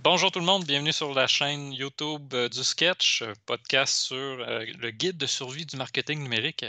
[0.00, 4.64] Bonjour tout le monde, bienvenue sur la chaîne YouTube euh, du Sketch, podcast sur euh,
[4.78, 6.64] le guide de survie du marketing numérique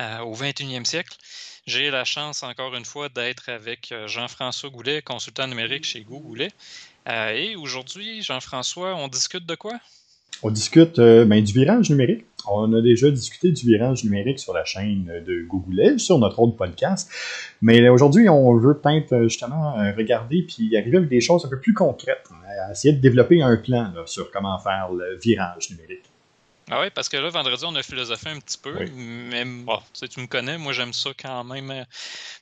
[0.00, 1.16] euh, au 21e siècle.
[1.68, 6.48] J'ai la chance encore une fois d'être avec Jean-François Goulet, consultant numérique chez Google.
[7.06, 9.78] et aujourd'hui, Jean-François, on discute de quoi?
[10.42, 12.24] On discute ben, du virage numérique.
[12.50, 16.56] On a déjà discuté du virage numérique sur la chaîne de Google, sur notre autre
[16.56, 17.10] podcast.
[17.60, 21.74] Mais aujourd'hui, on veut peut-être justement regarder puis arriver avec des choses un peu plus
[21.74, 22.28] concrètes
[22.70, 26.07] essayer de développer un plan sur comment faire le virage numérique.
[26.70, 30.20] Ah oui, parce que là, vendredi, on a philosophé un petit peu, mais bon, tu
[30.20, 31.70] me connais, moi j'aime ça quand même.
[31.70, 31.84] Euh,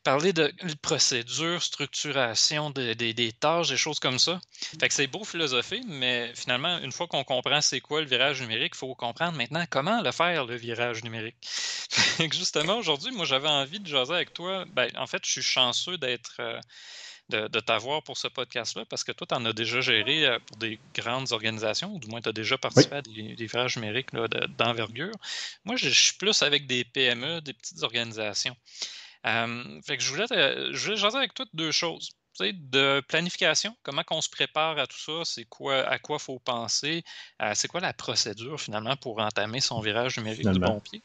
[0.02, 4.40] parler de procédure, structuration des tâches, des choses comme ça.
[4.80, 8.40] Fait que c'est beau philosopher, mais finalement, une fois qu'on comprend c'est quoi le virage
[8.40, 11.36] numérique, il faut comprendre maintenant comment le faire, le virage numérique.
[12.32, 14.64] justement, aujourd'hui, moi j'avais envie de jaser avec toi.
[14.72, 16.36] Ben, en fait, je suis chanceux d'être.
[16.40, 16.60] Euh,
[17.28, 20.56] de, t'avoir pour ce podcast-là, parce que toi, tu en as déjà géré euh, pour
[20.56, 24.10] des grandes organisations, ou du moins tu as déjà participé à des, des virages numériques
[24.56, 25.14] d'envergure.
[25.64, 28.56] Moi, je, suis plus avec des PME, des petites organisations.
[29.26, 32.10] Euh, fait que je voulais, je voulais jaser avec toi deux choses.
[32.38, 36.38] De planification, comment on se prépare à tout ça, c'est quoi, à quoi il faut
[36.38, 37.02] penser,
[37.40, 41.02] euh, c'est quoi la procédure finalement pour entamer son virage numérique du bon pied?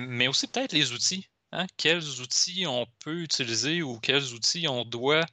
[0.00, 1.28] mais aussi peut-être les outils.
[1.50, 5.24] Hein, quels outils on peut utiliser ou quels outils on doit,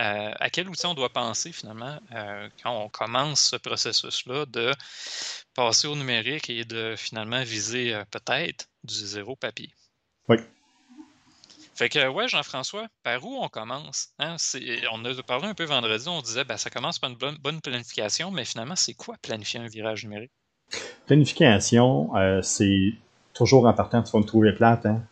[0.00, 4.72] euh, à quels outils on doit penser finalement euh, quand on commence ce processus-là de
[5.54, 9.72] passer au numérique et de finalement viser euh, peut-être du zéro papier?
[10.28, 10.38] Oui.
[11.76, 14.08] Fait que, ouais, Jean-François, par où on commence?
[14.18, 14.36] Hein?
[14.92, 18.32] On a parlé un peu vendredi, on disait, ben, ça commence par une bonne, planification,
[18.32, 20.32] mais finalement, c'est quoi planifier un virage numérique?
[21.06, 22.10] Planification,
[22.42, 22.92] c'est
[23.32, 25.02] toujours important, tu vas me trouver plate, hein?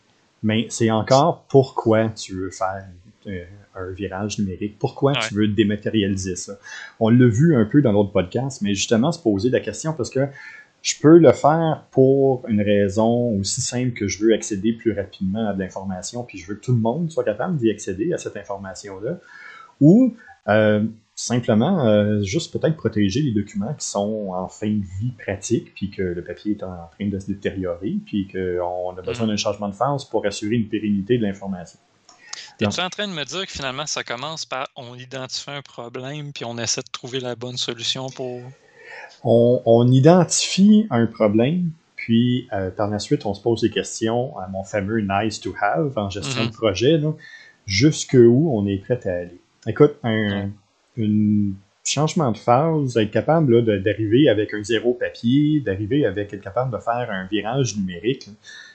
[0.43, 2.87] Mais c'est encore pourquoi tu veux faire
[3.27, 3.45] euh,
[3.75, 6.59] un virage numérique, pourquoi tu veux dématérialiser ça?
[7.01, 10.11] On l'a vu un peu dans l'autre podcast, mais justement se poser la question parce
[10.11, 10.21] que
[10.83, 15.49] je peux le faire pour une raison aussi simple que je veux accéder plus rapidement
[15.49, 18.19] à de l'information, puis je veux que tout le monde soit capable d'y accéder à
[18.19, 19.19] cette information-là,
[19.81, 20.17] ou
[20.49, 20.85] euh,
[21.19, 25.91] simplement euh, juste peut-être protéger les documents qui sont en fin de vie pratique, puis
[25.91, 29.31] que le papier est en train de se détériorer, puis qu'on a besoin mm.
[29.31, 31.81] d'un changement de phase pour assurer une pérennité de l'information.
[32.61, 36.33] Es-tu en train de me dire que finalement ça commence par on identifie un problème,
[36.33, 38.41] puis on essaie de trouver la bonne solution pour.
[39.25, 44.47] On, identifie un problème, puis euh, par la suite on se pose des questions à
[44.47, 46.53] mon fameux nice to have en gestion de mm-hmm.
[46.53, 47.01] projet,
[47.67, 49.41] jusque où on est prêt à aller.
[49.67, 50.51] Écoute, un
[50.99, 51.53] un
[51.85, 56.79] changement de phase, être capable d'arriver avec un zéro papier, d'arriver avec être capable de
[56.79, 58.29] faire un virage numérique,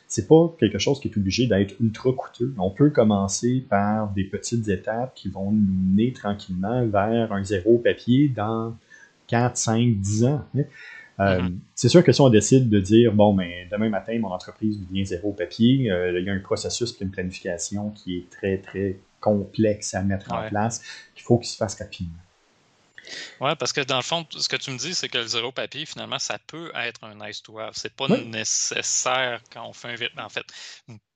[0.08, 2.54] c'est pas quelque chose qui est obligé d'être ultra coûteux.
[2.58, 7.80] On peut commencer par des petites étapes qui vont nous mener tranquillement vers un zéro
[7.80, 8.76] papier dans
[9.28, 10.46] 4, 5, 10 ans.
[10.56, 10.62] Hein.
[11.20, 11.56] Euh, mm-hmm.
[11.76, 15.06] C'est sûr que si on décide de dire, bon, mais demain matin, mon entreprise devient
[15.06, 19.94] zéro papier, euh, il y a un processus, une planification qui est très, très complexe
[19.94, 20.82] à mettre en place,
[21.16, 22.20] qu'il faut qu'il se fasse rapidement.
[23.40, 25.52] Oui, parce que dans le fond, ce que tu me dis, c'est que le zéro
[25.52, 27.74] papier, finalement, ça peut être un nice to have.
[27.76, 30.18] C'est pas nécessaire quand on fait un virage.
[30.18, 30.46] En fait,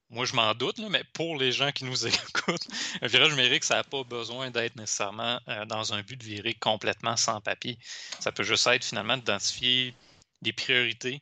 [0.10, 2.68] moi, je m'en doute, mais pour les gens qui nous écoutent,
[3.02, 6.54] un virage numérique, ça n'a pas besoin d'être nécessairement euh, dans un but de virer
[6.54, 7.78] complètement sans papier.
[8.20, 9.94] Ça peut juste être finalement d'identifier
[10.42, 11.22] des priorités,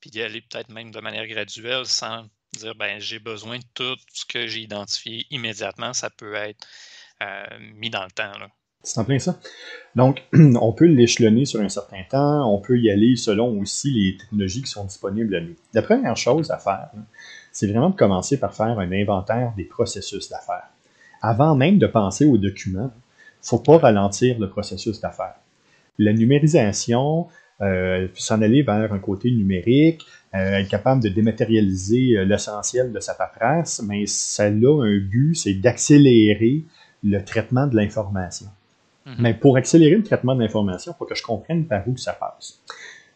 [0.00, 2.26] puis d'y aller peut-être même de manière graduelle sans
[2.58, 5.92] dire ben j'ai besoin de tout ce que j'ai identifié immédiatement.
[5.92, 6.66] Ça peut être
[7.22, 7.44] euh,
[7.74, 8.38] mis dans le temps.
[8.38, 8.48] Là.
[8.82, 9.38] C'est en plein ça.
[9.94, 14.16] Donc, on peut l'échelonner sur un certain temps, on peut y aller selon aussi les
[14.16, 15.54] technologies qui sont disponibles à nous.
[15.74, 16.90] La première chose à faire,
[17.52, 20.70] c'est vraiment de commencer par faire un inventaire des processus d'affaires.
[21.20, 25.36] Avant même de penser aux documents, il ne faut pas ralentir le processus d'affaires.
[25.98, 27.28] La numérisation,
[27.60, 30.02] euh, s'en aller vers un côté numérique,
[30.34, 35.34] euh, être capable de dématérialiser euh, l'essentiel de sa paperasse, mais ça a un but,
[35.34, 36.64] c'est d'accélérer
[37.02, 38.46] le traitement de l'information.
[39.06, 39.16] Mhm.
[39.18, 42.12] Mais pour accélérer le traitement de l'information, il faut que je comprenne par où ça
[42.12, 42.60] passe.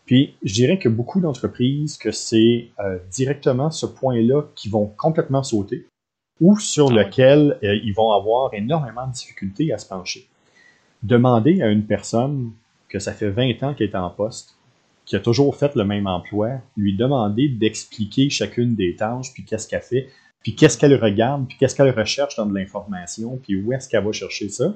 [0.06, 5.43] Puis, je dirais que beaucoup d'entreprises, que c'est euh, directement ce point-là qui vont complètement
[5.43, 5.87] sauter
[6.41, 10.29] ou sur ah lequel euh, ils vont avoir énormément de difficultés à se pencher.
[11.03, 12.53] Demander à une personne
[12.88, 14.56] que ça fait 20 ans qu'elle est en poste,
[15.05, 19.69] qui a toujours fait le même emploi, lui demander d'expliquer chacune des tâches, puis qu'est-ce
[19.69, 20.09] qu'elle fait,
[20.43, 24.05] puis qu'est-ce qu'elle regarde, puis qu'est-ce qu'elle recherche dans de l'information, puis où est-ce qu'elle
[24.05, 24.75] va chercher ça.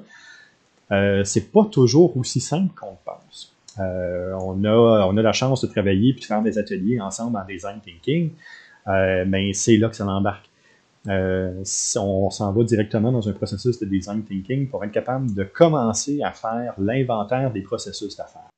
[0.91, 3.55] Euh, c'est pas toujours aussi simple qu'on le pense.
[3.79, 7.37] Euh, on, a, on a la chance de travailler puis de faire des ateliers ensemble
[7.37, 8.31] en design thinking,
[8.87, 10.49] euh, mais c'est là que ça l'embarque.
[11.07, 11.63] Euh,
[11.97, 16.21] on s'en va directement dans un processus de design thinking pour être capable de commencer
[16.21, 18.49] à faire l'inventaire des processus d'affaires.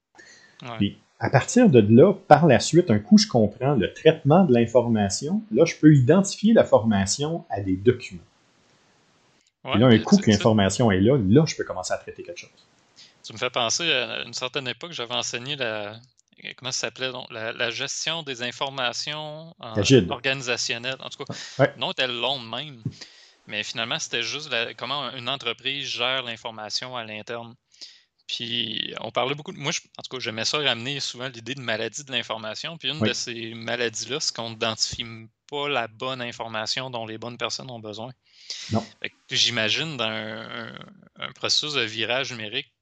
[1.22, 5.44] À partir de là, par la suite, un coup je comprends le traitement de l'information,
[5.52, 8.24] là, je peux identifier la formation à des documents.
[9.76, 12.40] Et là, un coup que l'information est là, là, je peux commencer à traiter quelque
[12.40, 12.50] chose.
[13.24, 15.94] Tu me fais penser à une certaine époque, j'avais enseigné la,
[16.58, 19.54] comment ça s'appelait la, gestion des informations
[20.10, 20.98] organisationnelles.
[21.02, 21.72] En tout cas, ouais.
[21.78, 22.82] non, était long même.
[23.46, 27.54] Mais finalement, c'était juste comment une entreprise gère l'information à l'interne.
[28.32, 29.52] Puis on parlait beaucoup.
[29.52, 32.78] Moi, en tout cas, j'aimais ça ramener souvent l'idée de maladie de l'information.
[32.78, 35.04] Puis une de ces maladies-là, c'est qu'on n'identifie
[35.50, 38.14] pas la bonne information dont les bonnes personnes ont besoin.
[38.72, 38.86] Non.
[39.30, 40.72] J'imagine dans un,
[41.36, 42.74] processus de virage numérique,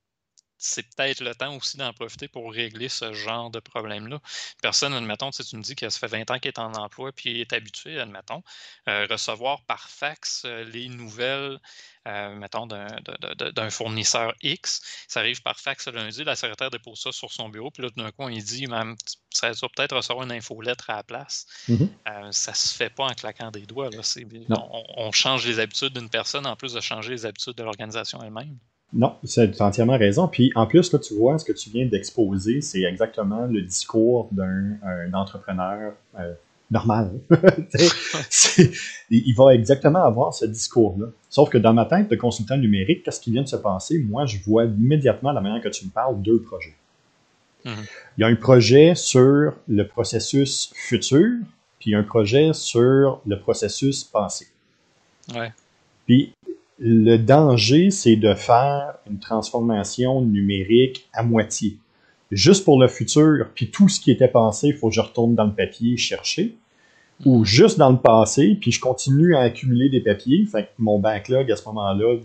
[0.60, 4.20] c'est peut-être le temps aussi d'en profiter pour régler ce genre de problème-là.
[4.62, 7.40] Personne, admettons, tu me dis que ça fait 20 ans qu'il est en emploi puis
[7.40, 8.44] est habitué, admettons,
[8.90, 11.60] euh, recevoir par fax euh, les nouvelles,
[12.08, 15.06] euh, mettons, d'un fournisseur X.
[15.08, 17.90] Ça arrive par fax le lundi, la secrétaire dépose ça sur son bureau, puis là,
[17.96, 18.98] d'un coup, il dit, même,
[19.32, 21.46] ça va peut-être recevoir une infolettre à la place.
[21.70, 22.32] Mm-hmm.
[22.34, 23.90] ça se fait pas en claquant des doigts.
[23.90, 24.02] Là.
[24.98, 28.58] on change les habitudes d'une personne en plus de changer les habitudes de l'organisation elle-même.
[28.92, 30.28] Non, c'est entièrement raison.
[30.28, 34.30] Puis en plus, là, tu vois, ce que tu viens d'exposer, c'est exactement le discours
[34.32, 34.78] d'un
[35.14, 36.34] entrepreneur euh,
[36.72, 37.12] normal.
[39.10, 41.08] il va exactement avoir ce discours-là.
[41.30, 44.00] Sauf que dans ma tête de consultant numérique, qu'est-ce qui vient de se passer?
[44.00, 46.76] Moi, je vois immédiatement, la manière que tu me parles, deux projets.
[47.66, 47.90] Mm-hmm.
[48.18, 51.38] Il y a un projet sur le processus futur,
[51.80, 54.48] puis un projet sur le processus passé.
[55.36, 55.52] Ouais.
[56.08, 56.34] Puis
[56.80, 61.78] le danger, c'est de faire une transformation numérique à moitié.
[62.32, 65.36] Juste pour le futur, puis tout ce qui était passé, il faut que je retourne
[65.36, 66.56] dans le papier chercher.
[67.26, 70.46] Ou juste dans le passé, puis je continue à accumuler des papiers.
[70.46, 72.16] Fait que mon backlog à ce moment-là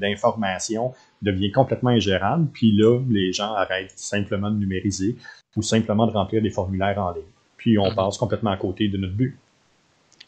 [0.00, 2.48] d'informations devient complètement ingérable.
[2.50, 5.16] Puis là, les gens arrêtent simplement de numériser
[5.54, 7.24] ou simplement de remplir des formulaires en ligne.
[7.58, 7.94] Puis on mm-hmm.
[7.94, 9.36] passe complètement à côté de notre but.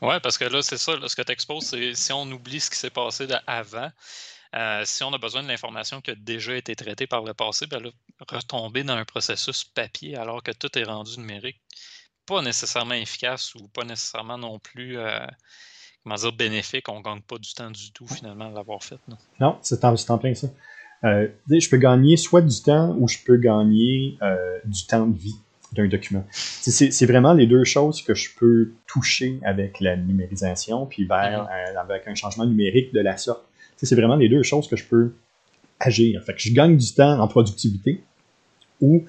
[0.04, 0.92] Oui, parce que là, c'est ça.
[1.06, 3.88] ce que tu exposes, c'est si on oublie ce qui s'est passé avant,
[4.54, 7.66] euh, si on a besoin de l'information qui a déjà été traitée par le passé,
[7.66, 7.82] ben
[8.28, 11.60] retomber dans un processus papier alors que tout est rendu numérique,
[12.26, 15.26] pas nécessairement efficace ou pas nécessairement non plus euh,
[16.02, 16.86] comment dire, bénéfique.
[16.90, 19.00] On ne gagne pas du temps du tout finalement de l'avoir fait.
[19.40, 20.48] Non, c'est en, plein ça.
[21.04, 24.18] Euh, je peux gagner soit du temps ou je peux gagner
[24.66, 25.36] du temps de vie
[25.74, 26.24] d'un document.
[26.30, 31.78] C'est vraiment les deux choses que je peux toucher avec la numérisation, puis vers, mm-hmm.
[31.78, 33.44] avec un changement numérique de la sorte.
[33.76, 35.12] C'est vraiment les deux choses que je peux
[35.80, 36.22] agir.
[36.24, 38.02] Fait que je gagne du temps en productivité
[38.80, 39.04] ou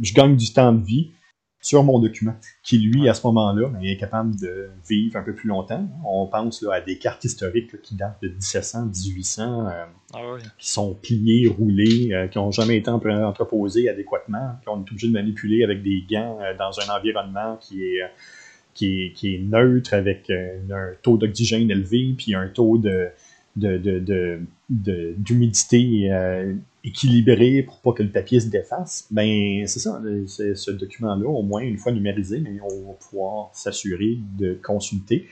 [0.00, 1.12] je gagne du temps de vie
[1.62, 5.32] sur mon document, qui lui, à ce moment-là, ben, est capable de vivre un peu
[5.32, 5.88] plus longtemps.
[6.04, 10.18] On pense là, à des cartes historiques qui datent de 1700, 1800, euh, ah
[10.58, 15.12] qui sont pliées, roulées, euh, qui n'ont jamais été entreposées adéquatement, qu'on est obligé de
[15.12, 18.02] manipuler avec des gants euh, dans un environnement qui est,
[18.74, 23.08] qui est, qui est neutre, avec un taux d'oxygène élevé, puis un taux de,
[23.56, 24.58] d'humidité
[26.08, 31.42] de, équilibré pour pas que le papier se défasse, ben c'est ça, ce document-là, au
[31.42, 35.28] moins une fois numérisé, mais on va pouvoir s'assurer de consulter,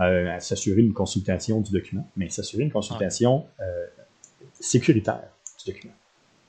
[0.00, 3.86] euh, s'assurer une consultation du document, mais s'assurer une consultation euh,
[4.58, 5.28] sécuritaire
[5.64, 5.94] du document.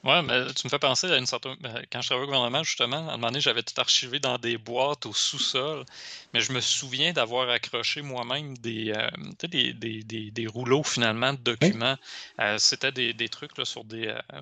[0.03, 1.55] Oui, mais tu me fais penser à une certaine.
[1.59, 4.39] Ben, quand je travaillais au gouvernement, justement, à un moment donné, j'avais tout archivé dans
[4.39, 5.85] des boîtes au sous-sol.
[6.33, 9.09] Mais je me souviens d'avoir accroché moi-même des, euh,
[9.47, 11.97] des, des, des, rouleaux, finalement, de documents.
[12.39, 14.41] Euh, c'était des, trucs là, sur des, euh,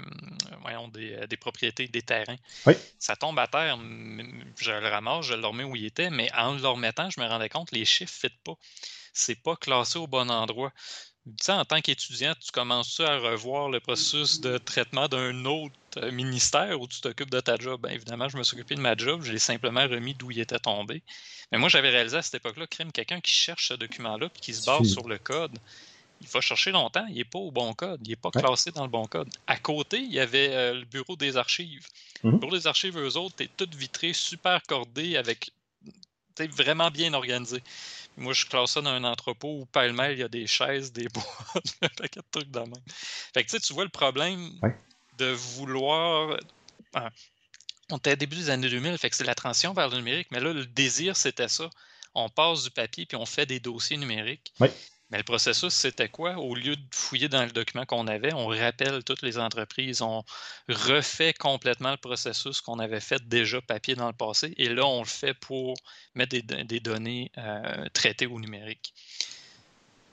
[0.62, 2.38] voyons, des, propriétés, des terrains.
[2.66, 2.74] Oui.
[2.98, 3.78] Ça tombe à terre,
[4.58, 7.28] je le ramasse, je le remets où il était, mais en le remettant, je me
[7.28, 8.58] rendais compte les chiffres ne pas.
[9.12, 10.72] C'est pas classé au bon endroit
[11.50, 16.80] en tant qu'étudiant, tu commences à revoir le processus de traitement d'un autre euh, ministère
[16.80, 17.82] où tu t'occupes de ta job?
[17.84, 20.40] Bien, évidemment, je me suis occupé de ma job, je l'ai simplement remis d'où il
[20.40, 21.02] était tombé.
[21.52, 24.54] Mais moi, j'avais réalisé à cette époque-là, crime, quelqu'un qui cherche ce document-là puis qui
[24.54, 25.58] se base sur le code,
[26.22, 28.84] il va chercher longtemps, il n'est pas au bon code, il n'est pas classé dans
[28.84, 29.30] le bon code.
[29.48, 31.88] À côté, il y avait euh, le bureau des archives.
[32.24, 32.40] Le mhm.
[32.40, 35.52] bureau des archives, eux autres, est tout vitré, super cordé, avec
[36.48, 37.62] vraiment bien organisé.
[38.20, 41.08] Moi, je classe ça dans un entrepôt où pêle-mêle, il y a des chaises, des
[41.14, 42.74] boîtes, un paquet de trucs de même.
[43.34, 44.52] Fait que tu vois le problème
[45.18, 46.38] de vouloir.
[46.94, 47.10] Ah,
[47.92, 50.28] on était à début des années 2000, fait que c'est la transition vers le numérique,
[50.32, 51.70] mais là, le désir, c'était ça.
[52.14, 54.54] On passe du papier puis on fait des dossiers numériques.
[54.60, 54.70] Oui.
[55.10, 56.38] Mais le processus, c'était quoi?
[56.38, 60.24] Au lieu de fouiller dans le document qu'on avait, on rappelle toutes les entreprises, on
[60.68, 65.00] refait complètement le processus qu'on avait fait déjà papier dans le passé, et là, on
[65.00, 65.74] le fait pour
[66.14, 68.94] mettre des, données euh, traitées au numérique.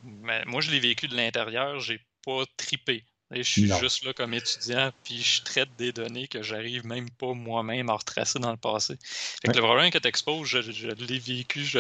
[0.03, 3.05] Mais moi, je l'ai vécu de l'intérieur, j'ai pas tripé.
[3.33, 7.35] Je suis juste là comme étudiant, puis je traite des données que j'arrive même pas
[7.35, 8.97] moi-même à retracer dans le passé.
[9.00, 11.78] Fait que le problème que tu exposes, je, l'ai vécu, je,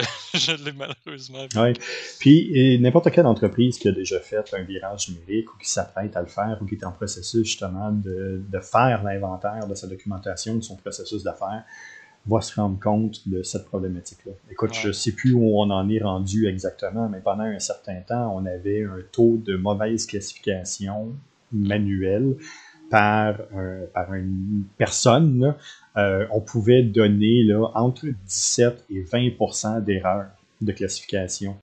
[0.64, 1.58] l'ai malheureusement vécu.
[1.58, 1.72] Oui.
[2.18, 6.20] Puis n'importe quelle entreprise qui a déjà fait un virage numérique ou qui s'apprête à
[6.20, 10.56] le faire ou qui est en processus justement de, de faire l'inventaire de sa documentation,
[10.56, 11.64] de son processus d'affaires,
[12.26, 14.32] va se rendre compte de cette problématique-là.
[14.50, 18.00] Écoute, je ne sais plus où on en est rendu exactement, mais pendant un certain
[18.00, 21.14] temps, on avait un taux de mauvaise classification
[21.52, 22.36] manuelle
[22.90, 25.54] par, euh, par une personne.
[25.96, 30.26] Euh, on pouvait donner entre 17 et 20% d'erreurs
[30.60, 31.56] de classification.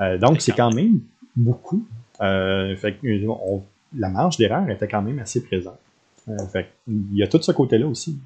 [0.00, 1.00] Euh, donc, c'est quand même
[1.36, 1.86] beaucoup.
[2.18, 2.96] Fait,
[3.96, 5.78] la marge d'erreur était quand même assez présente.
[6.26, 8.18] Il y a tout ce côté-là aussi.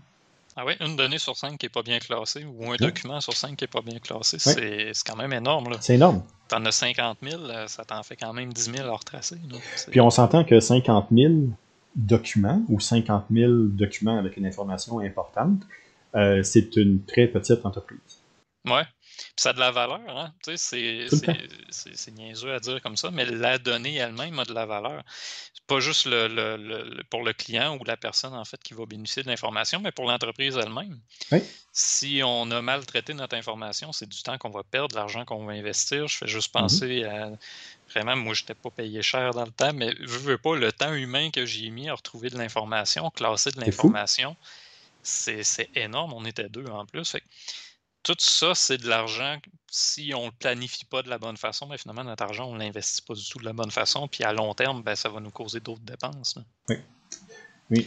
[0.60, 3.32] Ah oui, une donnée sur cinq qui n'est pas bien classée ou un document sur
[3.32, 5.68] cinq qui n'est pas bien classé, c'est quand même énorme.
[5.78, 6.24] C'est énorme.
[6.48, 9.36] Tu en as 50 000, ça t'en fait quand même 10 000 à retracer.
[9.88, 11.32] Puis on s'entend que 50 000
[11.94, 15.62] documents ou 50 000 documents avec une information importante,
[16.16, 18.24] euh, c'est une très petite entreprise.
[18.66, 18.82] Ouais.
[19.18, 20.32] Puis ça a de la valeur, hein?
[20.44, 21.06] Tu sais,
[21.70, 25.02] c'est niaiseux à dire comme ça, mais la donnée elle-même a de la valeur.
[25.66, 29.28] Pas juste le, pour le client ou la personne en fait qui va bénéficier de
[29.28, 30.98] l'information, mais pour l'entreprise elle-même.
[31.72, 35.24] Si on a mal traité notre information, c'est du temps qu'on va perdre, de l'argent
[35.24, 36.08] qu'on va investir.
[36.08, 36.60] Je fais juste mm-hmm.
[36.60, 37.30] penser à
[37.90, 40.72] vraiment, moi, je n'étais pas payé cher dans le temps, mais je veux pas le
[40.72, 44.36] temps humain que j'ai mis à retrouver de l'information, classer de l'information.
[45.02, 46.12] C'est énorme.
[46.12, 47.10] On était deux en plus.
[47.10, 47.22] Fait
[48.14, 49.36] tout ça, c'est de l'argent.
[49.70, 52.48] Si on ne le planifie pas de la bonne façon, mais ben, finalement, notre argent,
[52.48, 54.08] on ne l'investit pas du tout de la bonne façon.
[54.08, 56.38] Puis à long terme, ben, ça va nous causer d'autres dépenses.
[56.68, 56.76] Oui.
[57.70, 57.86] Oui.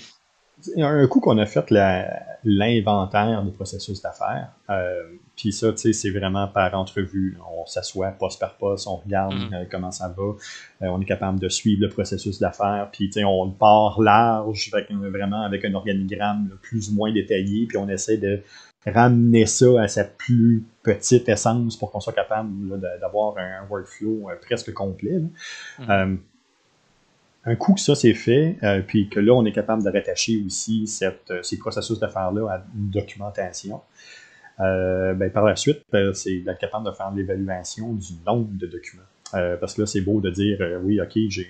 [0.78, 1.74] Un coup qu'on a fait
[2.44, 5.02] l'inventaire du processus d'affaires, euh,
[5.36, 7.40] puis ça, tu sais, c'est vraiment par entrevue.
[7.58, 9.56] On s'assoit poste par poste, on regarde mm-hmm.
[9.56, 13.14] euh, comment ça va, euh, on est capable de suivre le processus d'affaires, puis tu
[13.14, 18.18] sais, on part large, vraiment avec un organigramme plus ou moins détaillé, puis on essaie
[18.18, 18.44] de
[18.86, 24.36] ramener ça à sa plus petite essence pour qu'on soit capable d'avoir un workflow euh,
[24.42, 25.22] presque complet.
[25.80, 25.90] Mm-hmm.
[25.90, 26.16] Euh,
[27.44, 30.42] un coup que ça c'est fait, euh, puis que là on est capable de rattacher
[30.46, 33.82] aussi cette, ces processus d'affaires-là à une documentation,
[34.60, 35.82] ben, par la suite,
[36.14, 39.02] c'est d'être capable de faire l'évaluation du nombre de documents.
[39.32, 41.50] parce que là, c'est beau de dire oui, ok, j'ai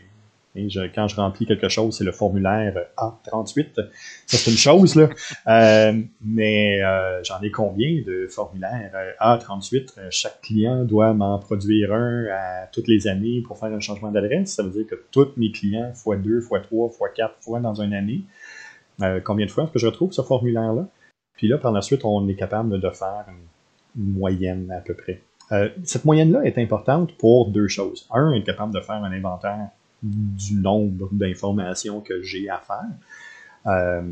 [0.53, 3.75] quand je remplis quelque chose, c'est le formulaire A38.
[3.75, 3.83] Ça,
[4.25, 5.09] c'est une chose, là.
[5.47, 8.91] Euh, mais euh, j'en ai combien de formulaires
[9.21, 9.97] A38?
[9.97, 14.11] Euh, chaque client doit m'en produire un à toutes les années pour faire un changement
[14.11, 14.55] d'adresse.
[14.55, 17.81] Ça veut dire que tous mes clients, fois 2, fois 3, fois 4 fois dans
[17.81, 18.21] une année,
[19.23, 20.87] combien de fois est-ce que je retrouve ce formulaire-là?
[21.35, 23.25] Puis là, par la suite, on est capable de faire
[23.95, 25.21] une moyenne à peu près.
[25.83, 28.07] cette moyenne-là est importante pour deux choses.
[28.11, 29.69] Un, être capable de faire un inventaire
[30.01, 33.67] du nombre d'informations que j'ai à faire.
[33.67, 34.11] Euh,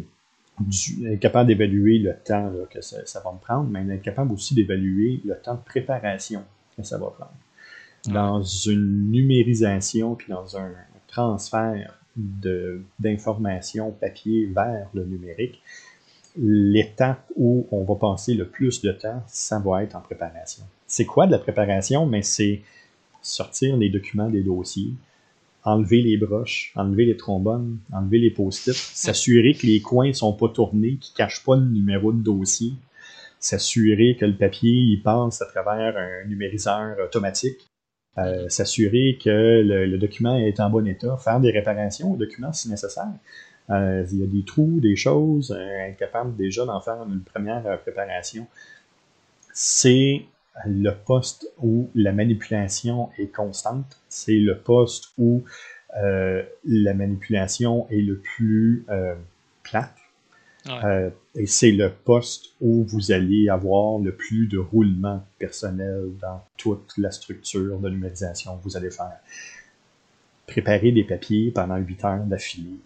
[1.06, 5.22] être capable d'évaluer le temps que ça, va me prendre, mais être capable aussi d'évaluer
[5.24, 6.44] le temps de préparation
[6.76, 7.34] que ça va prendre.
[8.08, 10.72] Dans une numérisation puis dans un
[11.08, 15.62] transfert d'informations papier vers le numérique,
[16.38, 20.64] l'étape où on va passer le plus de temps, ça va être en préparation.
[20.88, 22.06] C'est quoi de la préparation?
[22.06, 22.62] Mais c'est
[23.22, 24.94] sortir les documents des dossiers,
[25.70, 30.50] enlever les broches, enlever les trombones, enlever les post-it, s'assurer que les coins sont pas
[30.50, 32.74] tournés, qu'ils cachent pas le numéro de dossier,
[33.40, 37.68] s'assurer que le papier il passe à travers un numériseur automatique,
[38.18, 42.70] euh, s'assurer que le, document est en bon état, faire des réparations au document si
[42.70, 43.14] nécessaire.
[43.70, 47.22] Euh, il y a des trous, des choses, euh, être capable déjà d'en faire une
[47.22, 48.48] première préparation.
[49.54, 50.26] C'est
[50.66, 55.44] le poste où la manipulation est constante, c'est le poste où
[55.98, 59.16] euh, la manipulation est le plus euh,
[59.64, 59.96] plate.
[60.68, 66.44] Euh, et c'est le poste où vous allez avoir le plus de roulement personnel dans
[66.58, 69.18] toute la structure de numérisation que vous allez faire.
[70.46, 72.80] Préparer des papiers pendant 8 heures d'affilée,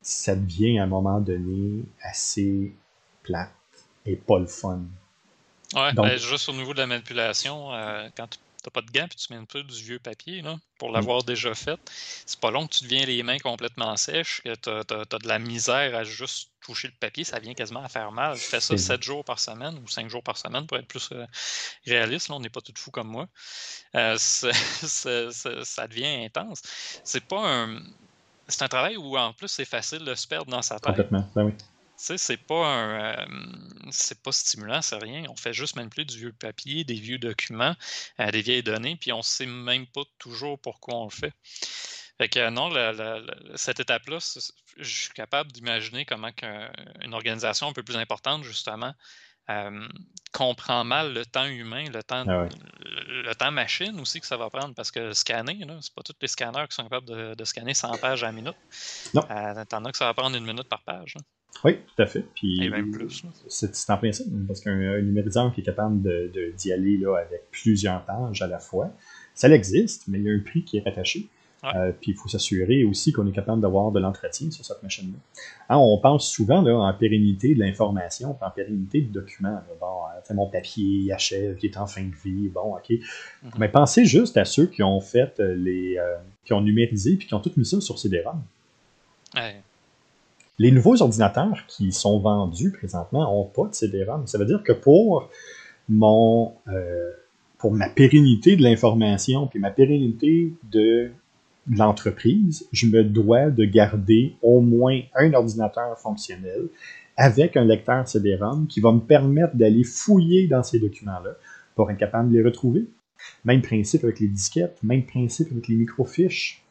[0.00, 2.72] ça devient à un moment donné assez
[3.22, 3.50] plate
[4.06, 4.84] et pas le fun.
[5.74, 9.06] Ouais, ben, juste au niveau de la manipulation, euh, quand tu n'as pas de gants
[9.06, 10.94] et tu mets un peu du vieux papier, là, pour mm.
[10.94, 11.78] l'avoir déjà fait,
[12.26, 15.38] c'est pas long que tu deviens les mains complètement sèches, que tu as, de la
[15.38, 18.36] misère à juste toucher le papier, ça vient quasiment à faire mal.
[18.38, 21.10] Tu fais ça 7 jours par semaine ou 5 jours par semaine pour être plus
[21.12, 21.26] euh,
[21.86, 22.28] réaliste.
[22.28, 23.26] Là, on n'est pas tout fou comme moi.
[23.96, 26.62] Euh, ça devient intense.
[27.02, 27.80] C'est pas un.
[28.46, 30.88] C'est un travail où en plus c'est facile de se perdre dans sa tête.
[30.88, 31.52] Complètement, ben oui
[32.04, 33.26] sais, c'est pas un, euh,
[33.90, 35.24] c'est pas stimulant, c'est rien.
[35.28, 37.74] On fait juste manipuler du vieux papier, des vieux documents,
[38.20, 41.32] euh, des vieilles données, puis on sait même pas toujours pourquoi on le fait.
[42.18, 42.70] Fait que non,
[43.56, 44.18] cette étape-là,
[44.76, 46.30] je suis capable d'imaginer comment
[47.02, 48.94] une organisation un peu plus importante, justement,
[50.32, 52.48] comprend mal le temps humain, le temps, ah
[52.80, 54.74] le, temps machine aussi que ça va prendre.
[54.74, 58.22] Parce que scanner, c'est pas tous les scanners qui sont capables de, scanner 100 pages
[58.22, 58.56] à la minute.
[59.14, 59.24] Non.
[59.30, 61.14] Euh, T'en as que ça va prendre une minute par page.
[61.62, 62.24] Oui, tout à fait.
[62.34, 63.22] Puis, Et même plus.
[63.48, 66.02] C'est en principe, parce qu'un numériseur qui est capable
[66.56, 68.90] d'y aller là, avec plusieurs pages à la fois,
[69.34, 71.28] ça existe, mais il y a un prix qui est attaché.
[71.74, 75.18] Euh, puis il faut s'assurer aussi qu'on est capable d'avoir de l'entretien sur cette machine-là.
[75.70, 79.62] Hein, on pense souvent là, en pérennité de l'information, en pérennité du document.
[79.80, 82.90] Bon, euh, mon papier achève, qui est en fin de vie, bon, ok.
[82.90, 83.50] Mhm.
[83.58, 85.98] Mais pensez juste à ceux qui ont fait euh, les,
[86.44, 88.42] qui ont numérisé puis qui ont tout mis ça sur CD-ROM.
[90.58, 94.26] Les nouveaux ordinateurs qui sont vendus présentement n'ont pas de CD-ROM.
[94.26, 95.28] Ça veut dire que pour
[95.88, 96.54] mon
[97.58, 101.10] pour ma pérennité de l'information, puis ma pérennité de
[101.70, 106.68] l'entreprise, je me dois de garder au moins un ordinateur fonctionnel
[107.16, 111.36] avec un lecteur CD-ROM qui va me permettre d'aller fouiller dans ces documents-là
[111.74, 112.86] pour être capable de les retrouver.
[113.44, 116.62] Même principe avec les disquettes, même principe avec les microfiches.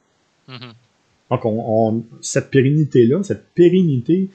[0.48, 0.74] Mm-hmm.
[1.34, 4.30] Donc, on, cette pérennité-là, cette pérennité,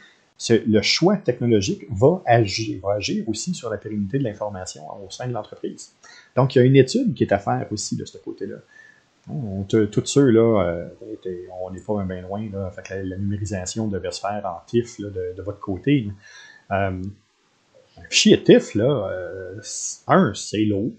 [0.51, 5.29] le choix technologique va agir, va agir aussi sur la pérennité de l'information au sein
[5.29, 5.93] de l'entreprise.
[6.35, 8.57] Donc, il y a une étude qui est à faire aussi de ce côté-là.
[9.31, 10.89] On, tous ceux, là, euh,
[11.63, 12.49] on n'est pas bien loin.
[12.53, 16.09] Là, la, numérisation devait se faire en TIFF de, votre côté.
[16.73, 17.01] Euh,
[17.97, 19.61] un fichier TIFF, là, euh,
[20.09, 20.91] un, c'est lourd.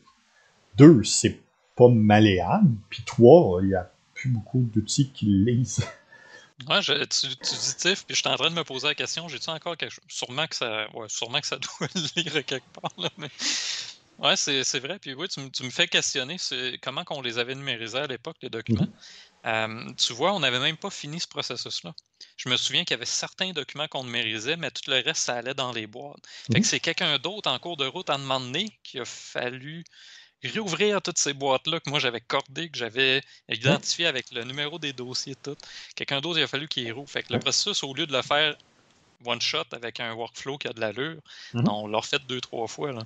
[0.77, 1.39] Deux, c'est
[1.75, 2.69] pas malléable.
[2.89, 5.85] Puis trois, il n'y a plus beaucoup d'outils qui lisent.
[6.67, 9.49] Ouais, tu, dis TIFF, puis je suis en train de me poser la question, j'ai-tu
[9.49, 10.03] encore quelque chose?
[10.09, 13.29] Sûrement que ça, ouais, sûrement que ça doit lire quelque part, là, mais
[14.19, 14.99] oui, c'est vrai.
[14.99, 16.35] Puis oui, tu, me fais questionner
[16.81, 18.89] comment on les avait numérisés à l'époque, les documents.
[19.45, 19.95] Mm-hmm.
[19.95, 21.93] tu vois, on n'avait même pas fini ce processus-là.
[22.35, 25.35] Je me souviens qu'il y avait certains documents qu'on numérisait, mais tout le reste, ça
[25.35, 26.27] allait dans les boîtes.
[26.47, 26.63] Fait que mm-hmm.
[26.65, 29.85] c'est quelqu'un d'autre en cours de route à un moment donné qui a fallu
[30.43, 34.93] réouvrir toutes ces boîtes-là que moi j'avais cordées, que j'avais identifiées avec le numéro des
[34.93, 35.57] dossiers, tout.
[35.95, 37.09] Quelqu'un d'autre, il a fallu qu'il y rouvre.
[37.09, 38.55] Fait que le processus, au lieu de le faire
[39.25, 41.19] one shot avec un workflow qui a de l'allure,
[41.53, 41.69] mm-hmm.
[41.69, 42.93] on l'a refait deux, trois fois.
[42.93, 43.03] Là.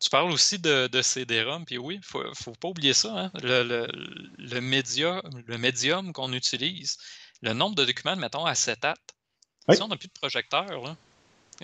[0.00, 3.18] Tu parles aussi de, de CD-ROM, puis oui, il faut, faut pas oublier ça.
[3.18, 3.30] Hein.
[3.42, 3.88] Le, le,
[4.36, 6.98] le, média, le médium qu'on utilise,
[7.42, 8.86] le nombre de documents, mettons, à 7
[9.72, 10.96] Si on n'a plus de projecteur, là,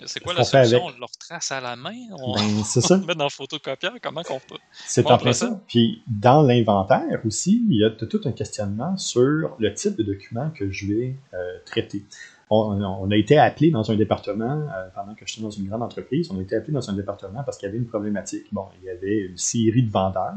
[0.05, 0.85] c'est quoi la solution?
[0.85, 1.95] On le retrace à la main?
[2.19, 2.97] On, ben, ça.
[2.97, 3.93] le met dans le photocopieur?
[4.01, 4.57] Comment qu'on peut?
[4.71, 5.61] C'est en ça?
[5.67, 10.49] Puis dans l'inventaire aussi, il y a tout un questionnement sur le type de document
[10.51, 12.03] que je vais euh, traiter
[12.49, 16.29] on, a été appelé dans un département, euh, pendant que j'étais dans une grande entreprise,
[16.31, 18.45] on a été appelé dans un département parce qu'il y avait une problématique.
[18.51, 20.35] Bon, il y avait une série de vendeurs,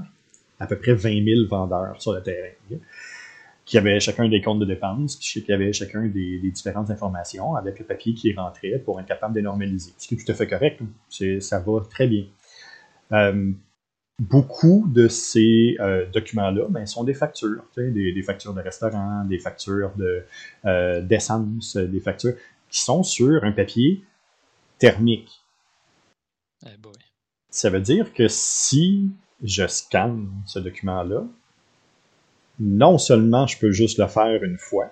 [0.59, 2.53] à peu près 20 000 vendeurs sur le terrain,
[3.69, 7.85] qui avaient chacun des comptes de dépenses, qui avaient chacun des, différentes informations avec le
[7.85, 9.93] papier qui rentrait pour être capable de normaliser.
[9.99, 10.81] Ce qui est tout à fait correct,
[11.41, 12.25] ça va très bien.
[13.13, 13.53] Euh,
[14.19, 19.93] beaucoup de ces euh, documents-là ben, sont des factures, des, factures de restaurant, des factures
[19.97, 20.25] de,
[20.65, 22.37] euh, d'essence, des factures
[22.71, 24.03] qui sont sur un papier
[24.79, 25.43] thermique.
[26.65, 26.71] Eh
[27.51, 29.11] Ça veut dire que si
[29.43, 31.27] je scanne ce document-là,
[32.61, 34.91] non seulement je peux juste le faire une fois,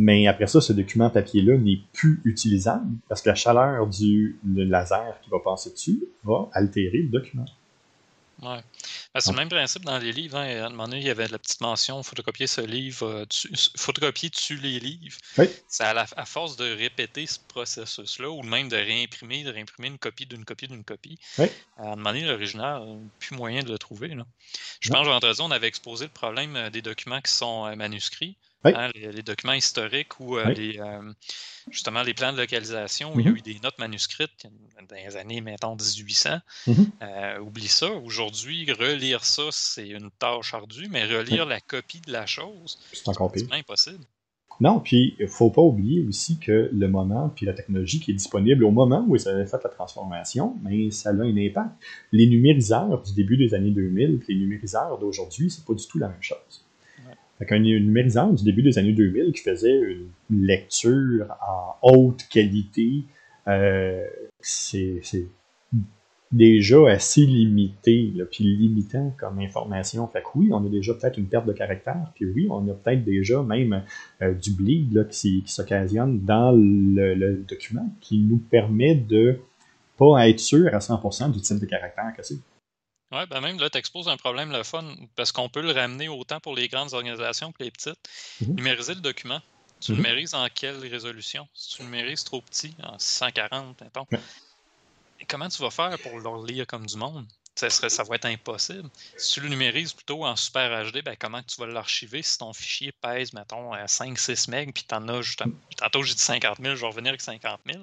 [0.00, 5.20] mais après ça, ce document papier-là n'est plus utilisable parce que la chaleur du laser
[5.20, 7.46] qui va passer dessus va altérer le document.
[8.40, 8.60] Ouais.
[9.14, 10.36] Ben, c'est le même principe dans les livres.
[10.36, 10.62] Hein.
[10.62, 13.24] À un moment donné, il y avait la petite mention photocopier ce livre, euh,
[13.76, 15.16] photocopier dessus les livres.
[15.38, 15.46] Oui.
[15.66, 19.98] C'est à, à, force de répéter ce processus-là, ou même de réimprimer, de réimprimer une
[19.98, 21.18] copie d'une copie d'une copie.
[21.38, 21.46] Oui.
[21.78, 22.82] À un moment donné, l'original,
[23.18, 24.08] plus moyen de le trouver.
[24.08, 24.26] Là.
[24.80, 27.74] Je pense que on avait exposé le problème euh, des documents qui sont euh,
[28.64, 31.12] Hein, les, documents historiques ou euh, les, euh,
[31.70, 33.38] justement les plans de localisation où il y a mm-hmm.
[33.38, 34.46] eu des notes manuscrites
[34.88, 36.40] dans les années, mettons, 1800.
[36.66, 36.74] Mm-hmm.
[37.02, 37.90] Euh, oublie ça.
[37.90, 43.08] Aujourd'hui, relire ça, c'est une tâche ardue, mais relire la copie de la chose, c'est
[43.08, 43.46] encore pire.
[43.52, 44.04] impossible.
[44.60, 48.10] Non, puis il ne faut pas oublier aussi que le moment, puis la technologie qui
[48.10, 51.70] est disponible au moment où ça avait fait la transformation, mais ça a un impact.
[52.10, 56.00] Les numériseurs du début des années 2000 puis les numériseurs d'aujourd'hui, c'est pas du tout
[56.00, 56.64] la même chose.
[57.38, 60.08] Fait un numériseur du début des années 2000 qui faisait une
[60.46, 63.04] lecture en haute qualité,
[63.46, 64.04] euh,
[64.40, 65.00] c'est
[66.30, 70.06] déjà assez limité, là, puis limitant comme information.
[70.08, 72.74] Fait que oui, on a déjà peut-être une perte de caractère, puis oui, on a
[72.74, 73.82] peut-être déjà même
[74.20, 79.38] euh, du bleed là, qui, s'occasionne dans le, document qui nous permet de
[79.96, 82.38] pas être sûr à 100% du type de caractère que c'est.
[83.10, 84.84] Oui, ben même là, tu exposes un problème le fun,
[85.16, 87.98] parce qu'on peut le ramener autant pour les grandes organisations que les petites.
[88.42, 88.54] Mm-hmm.
[88.54, 89.40] Numériser le document.
[89.80, 89.96] Tu mm-hmm.
[89.96, 91.48] numérises en quelle résolution?
[91.54, 94.06] Si tu numérises trop petit, en 640, mettons,
[95.28, 97.26] comment tu vas faire pour le lire comme du monde?
[97.54, 98.88] Ça, serait, ça va être impossible.
[99.16, 102.52] Si tu le numérises plutôt en Super HD, ben comment tu vas l'archiver si ton
[102.52, 105.42] fichier pèse, mettons, 5-6 MB, puis t'en as juste.
[105.76, 107.82] Tantôt, j'ai dit 50 000, je vais revenir avec 50 000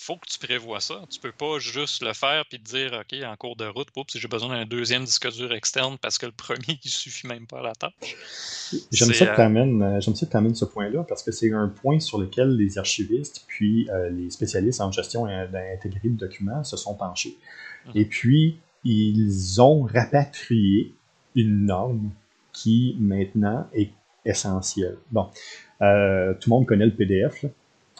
[0.00, 1.02] faut que tu prévois ça.
[1.10, 4.18] Tu peux pas juste le faire puis te dire, OK, en cours de route, si
[4.18, 7.58] j'ai besoin d'un deuxième disque dur externe parce que le premier, il suffit même pas
[7.58, 8.16] à la tâche.
[8.90, 12.56] J'aime ça, que tu amènes, euh, ce point-là parce que c'est un point sur lequel
[12.56, 17.36] les archivistes puis euh, les spécialistes en gestion intégrée de documents se sont penchés.
[17.86, 17.92] Mhm.
[17.94, 20.94] Et puis, ils ont rapatrié
[21.34, 22.10] une norme
[22.52, 23.90] qui maintenant est
[24.24, 24.96] essentielle.
[25.10, 25.28] Bon,
[25.82, 27.42] euh, tout le monde connaît le PDF.
[27.42, 27.50] Là.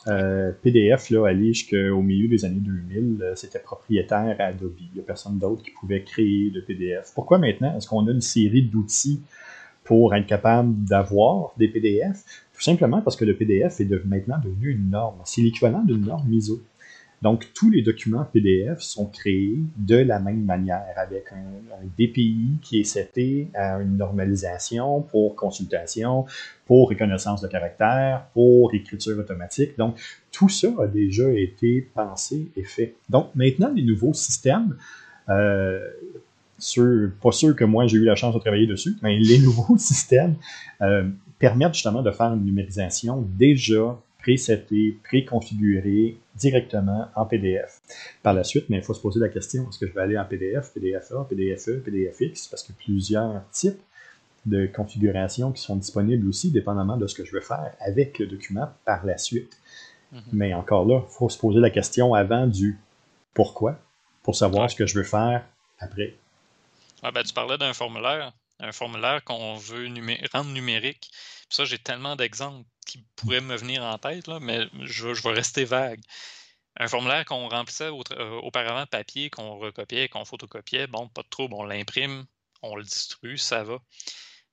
[0.09, 4.75] Euh, PDF, là, aller jusqu'au milieu des années 2000, euh, c'était propriétaire à Adobe.
[4.79, 7.13] Il n'y a personne d'autre qui pouvait créer de PDF.
[7.15, 7.77] Pourquoi maintenant?
[7.77, 9.21] Est-ce qu'on a une série d'outils
[9.85, 12.25] pour être capable d'avoir des PDF?
[12.55, 15.19] Tout simplement parce que le PDF est maintenant devenu une norme.
[15.25, 16.63] C'est l'équivalent d'une norme ISO.
[17.23, 21.61] Donc, tous les documents PDF sont créés de la même manière, avec un,
[21.99, 26.25] DPI qui est seté à une normalisation pour consultation,
[26.67, 29.77] pour reconnaissance de caractère, pour écriture automatique.
[29.77, 30.01] Donc,
[30.33, 32.95] tout ça a déjà été pensé et fait.
[33.11, 34.77] Donc, maintenant, les nouveaux systèmes,
[35.29, 35.81] euh,
[37.23, 40.37] pas sûr que moi j'ai eu la chance de travailler dessus, mais les nouveaux systèmes
[40.81, 47.81] euh, permettent justement de faire une numérisation déjà pré-seté, pré-configuré directement en PDF.
[48.23, 50.19] Par la suite, mais il faut se poser la question, est-ce que je vais aller
[50.19, 53.81] en PDF, PDF-A, PDF-E, PDF-X, parce que plusieurs types
[54.47, 58.27] de configurations qui sont disponibles aussi, dépendamment de ce que je veux faire avec le
[58.27, 59.59] document par la suite.
[60.13, 60.23] Mhm.
[60.33, 62.79] Mais encore là, il faut se poser la question avant du
[63.35, 63.79] pourquoi,
[64.23, 65.45] pour savoir ce que je veux faire
[65.79, 66.15] après.
[67.13, 69.89] ben, tu parlais d'un formulaire, un formulaire qu'on veut
[70.33, 71.11] rendre numérique.
[71.49, 76.01] ça, j'ai tellement d'exemples qui pourrait me venir en tête, mais je, vais rester vague.
[76.77, 81.55] Un formulaire qu'on remplissait euh, auparavant papier, qu'on recopiait, qu'on photocopiait, bon, pas de trouble,
[81.55, 82.27] on l'imprime,
[82.63, 83.79] on le distribue, ça va.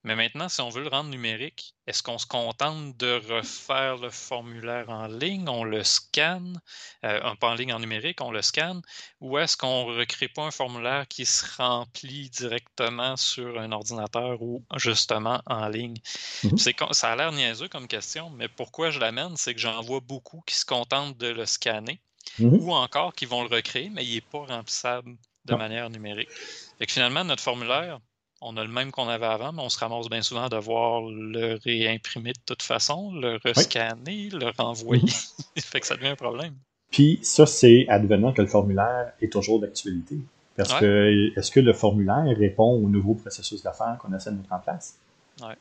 [0.04, 4.10] Mais maintenant, si on veut le rendre numérique, est-ce qu'on se contente de refaire le
[4.10, 6.62] formulaire en ligne, on le scanne,
[7.04, 8.82] euh, pas en ligne en numérique, on le scanne,
[9.20, 14.42] ou est-ce qu'on ne recrée pas un formulaire qui se remplit directement sur un ordinateur
[14.42, 15.98] ou justement en ligne?
[16.44, 16.58] Mhm.
[16.92, 20.42] Ça a l'air niaiseux comme question, mais pourquoi je l'amène, c'est que j'en vois beaucoup
[20.46, 22.00] qui se contentent de le scanner,
[22.40, 22.54] mhm.
[22.62, 26.30] ou encore qui vont le recréer, mais il n'est pas remplissable de manière numérique.
[26.78, 28.00] Fait finalement, notre formulaire,
[28.42, 31.02] on a le même qu'on avait avant, mais on se ramasse bien souvent à devoir
[31.02, 35.04] le réimprimer de toute façon, le rescanner, le renvoyer.
[35.04, 35.10] Mhm.
[35.62, 36.54] fait que ça devient un problème.
[36.92, 40.18] Puis ça, c'est advenant que le formulaire est toujours d'actualité.
[40.56, 44.54] Parce que est-ce que le formulaire répond au nouveau processus d'affaires qu'on essaie de mettre
[44.54, 44.98] en place?
[45.42, 45.54] Oui.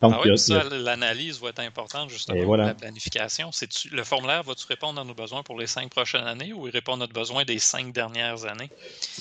[0.00, 3.50] Donc, ah l'analyse va être importante justement pour la planification.
[3.92, 6.94] Le formulaire va-tu répondre à nos besoins pour les cinq prochaines années ou il répond
[6.94, 8.70] à notre besoin des cinq dernières années?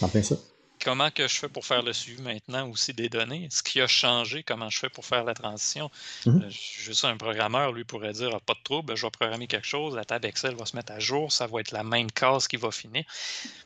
[0.02, 0.36] En plein ça
[0.84, 3.48] comment que je fais pour faire le suivi maintenant aussi des données?
[3.52, 5.90] Ce qui a changé, comment je fais pour faire la transition?
[6.26, 6.44] Mhm.
[6.44, 9.68] Euh, juste un programmeur, lui, pourrait dire ah, pas de trouble, je vais programmer quelque
[9.68, 12.48] chose, la table Excel va se mettre à jour, ça va être la même case
[12.48, 13.04] qui va finir.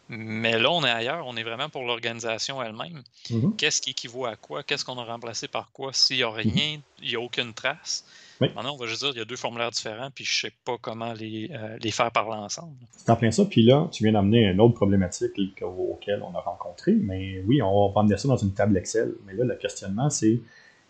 [0.09, 3.03] Mais là, on est ailleurs, on est vraiment pour l'organisation elle-même.
[3.29, 3.55] Mhm.
[3.55, 4.63] Qu'est-ce qui équivaut à quoi?
[4.63, 5.93] Qu'est-ce qu'on a remplacé par quoi?
[5.93, 6.35] S'il n'y a mhm.
[6.35, 8.05] rien, il n'y a aucune trace.
[8.41, 10.57] Maintenant, on va juste dire qu'il y a deux formulaires différents, puis je ne sais
[10.65, 12.75] pas comment les, euh, les faire parler ensemble.
[12.91, 13.45] C'est en plein ça.
[13.45, 16.93] Puis là, tu viens d'amener une autre problématique auquel on a rencontré.
[16.93, 19.13] Mais oui, on va emmener ça dans une table Excel.
[19.25, 20.41] Mais là, le questionnement, c'est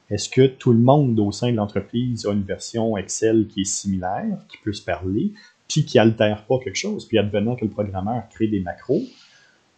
[0.09, 3.65] est-ce que tout le monde au sein de l'entreprise a une version Excel qui est
[3.65, 5.33] similaire, qui peut se parler,
[5.67, 7.07] puis qui altère pas quelque chose?
[7.07, 9.01] Puis advenant que le programmeur crée des macros,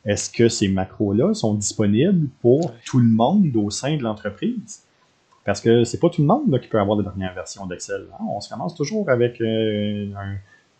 [0.05, 4.83] est-ce que ces macros-là sont disponibles pour tout le monde au sein de l'entreprise?
[5.47, 8.05] Parce que c'est pas tout le monde qui peut avoir la dernière version d'Excel.
[8.11, 8.25] Hein.
[8.29, 10.05] On se commence toujours avec euh,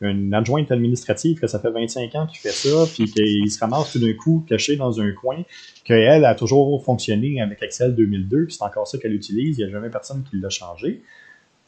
[0.01, 3.93] une adjointe administrative que ça fait 25 ans qu'il fait ça, puis qu'il se ramasse
[3.93, 5.37] tout d'un coup caché dans un coin,
[5.85, 9.69] qu'elle a toujours fonctionné avec Excel 2002, puis c'est encore ça qu'elle utilise, il n'y
[9.69, 11.01] a jamais personne qui l'a changé.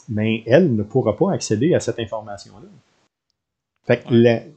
[0.10, 2.68] Mais elle ne pourra pas accéder à cette information-là.
[3.90, 4.04] Fait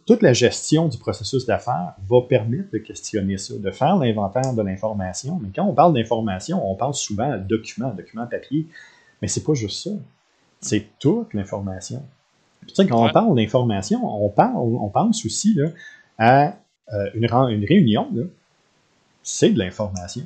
[0.05, 4.61] toute la gestion du processus d'affaires va permettre de questionner ça, de faire l'inventaire de
[4.61, 5.40] l'information.
[5.42, 8.66] Mais quand on parle d'information, on pense souvent à document, document papier.
[9.23, 9.90] Mais c'est pas juste ça.
[10.61, 12.03] C'est toute l'information.
[12.66, 15.71] Tu sais, quand on parle d'information, on, parle, on pense aussi là,
[16.18, 16.49] à
[16.92, 18.11] euh, une, une, réunion,
[19.23, 20.25] c'est de l'information.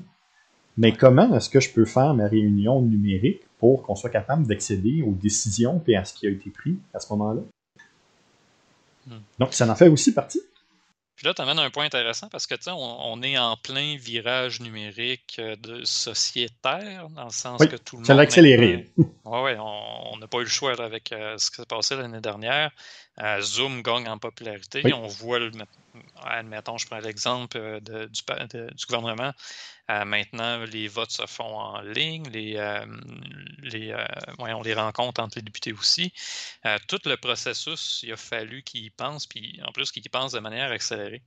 [0.76, 5.02] Mais comment est-ce que je peux faire ma réunion numérique pour qu'on soit capable d'accéder
[5.02, 7.42] aux décisions et à ce qui a été pris à ce moment-là?
[9.06, 9.20] Hmm.
[9.38, 10.40] Donc, ça en fait aussi partie.
[11.16, 13.96] Puis là, tu amènes un point intéressant parce que tu on, on est en plein
[13.96, 18.06] virage numérique euh, de sociétaire, dans le sens que tout le monde.
[18.06, 18.92] Ça l'a accéléré.
[18.98, 22.20] Oui, ouais, on n'a pas eu le choix avec euh, ce qui s'est passé l'année
[22.20, 22.70] dernière.
[23.22, 24.82] Euh, Zoom gagne en popularité.
[24.92, 25.50] On voit, le,
[26.22, 29.32] admettons, je prends l'exemple du, du, gouvernement.
[29.88, 32.54] Maintenant, les votes se font en ligne, les,
[33.62, 33.96] les,
[34.38, 36.12] on les rencontre entre les députés aussi.
[36.88, 40.32] tout le processus, il a fallu qu'ils y pensent, puis en plus qu'ils y pensent
[40.32, 41.22] de manière accélérée.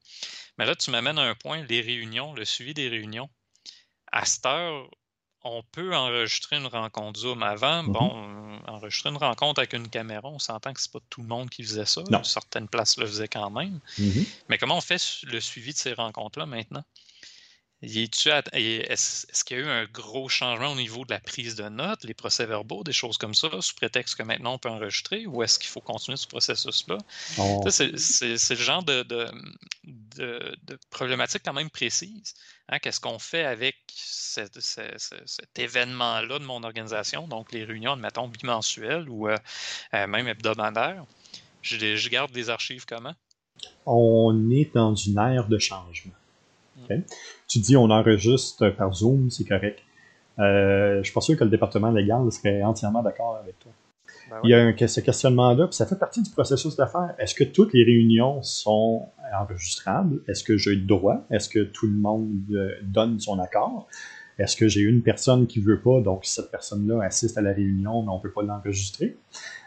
[0.58, 3.30] Mais là, tu m'amènes à un point, les réunions, le suivi des réunions.
[4.12, 4.90] À cette heure,
[5.44, 7.44] on peut enregistrer une rencontre Zoom.
[7.44, 7.92] Avant, mm-hmm.
[7.92, 11.50] bon, enregistrer une rencontre avec une caméra, on s'entend que c'est pas tout le monde
[11.50, 12.02] qui faisait ça.
[12.24, 13.80] Certaines places le faisaient quand même.
[13.98, 14.28] Mm-hmm.
[14.50, 16.84] Mais comment on fait le suivi de ces rencontres-là maintenant?
[17.82, 22.04] Est-ce qu'il y a eu un gros changement au niveau de la prise de notes,
[22.04, 25.58] les procès-verbaux, des choses comme ça, sous prétexte que maintenant on peut enregistrer, ou est-ce
[25.58, 26.98] qu'il faut continuer ce processus-là?
[27.38, 27.64] Oh.
[27.70, 32.34] C'est le genre de, de, problématique quand même précise.
[32.68, 32.80] Hein?
[32.80, 34.58] Qu'est-ce qu'on fait avec cet
[35.58, 39.38] événement-là de mon organisation, donc les réunions, admettons, bimensuelles ou euh,
[39.94, 41.06] euh, même hebdomadaires?
[41.62, 43.16] Je, je garde des archives comment?
[43.86, 46.14] On est dans une ère de changement.
[47.48, 49.80] Tu dis on enregistre par Zoom, c'est correct.
[50.40, 53.72] Euh, je suis pas sûr que le département légal serait entièrement d'accord avec toi.
[54.30, 57.16] Ben Il y a un, ce questionnement-là, puis ça fait partie du processus d'affaires.
[57.18, 60.22] Est-ce que toutes les réunions sont enregistrables?
[60.28, 61.26] Est-ce que j'ai le droit?
[61.32, 63.88] Est-ce que tout le monde euh, donne son accord?
[64.38, 68.04] Est-ce que j'ai une personne qui veut pas, donc cette personne-là assiste à la réunion,
[68.04, 69.18] mais on peut pas l'enregistrer?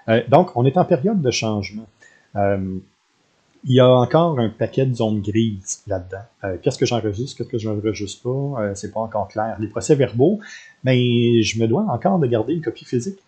[0.08, 1.86] Euh, donc, on est en période de changement.
[2.36, 2.78] Euh,
[3.64, 6.24] il y a encore un paquet de zones grises là-dedans.
[6.44, 9.56] Euh, qu'est-ce que j'enregistre, qu'est-ce que je n'enregistre pas, euh, c'est pas encore clair.
[9.60, 10.40] Les procès-verbaux,
[10.84, 13.18] mais je me dois encore de garder une copie physique.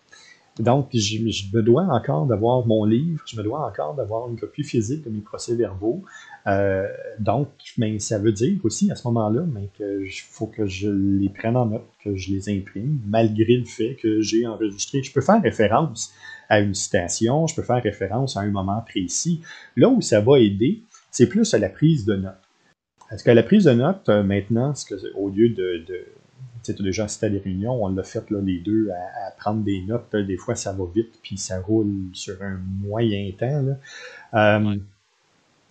[0.59, 1.19] Donc, je,
[1.53, 5.09] me dois encore d'avoir mon livre, je me dois encore d'avoir une copie physique de
[5.09, 6.01] mes procès-verbaux.
[6.47, 6.87] Euh,
[7.19, 11.27] donc, mais ça veut dire aussi à ce moment-là, mais que faut que je les
[11.27, 15.03] prenne en note, que je les imprime, malgré le fait que j'ai enregistré.
[15.03, 16.13] Je peux faire référence
[16.49, 19.41] à une citation, je peux faire référence à un moment précis.
[19.75, 20.81] Là où ça va aider,
[21.11, 22.33] c'est plus à la prise de notes.
[23.11, 26.05] Est-ce que la prise de notes, euh, maintenant, que, au lieu de, de
[26.63, 29.63] tu as déjà assisté à des réunions, on l'a fait là, les deux à, prendre
[29.63, 30.15] des notes.
[30.15, 33.65] des fois, ça va vite, puis ça roule sur un moyen temps.
[34.33, 34.75] Euh,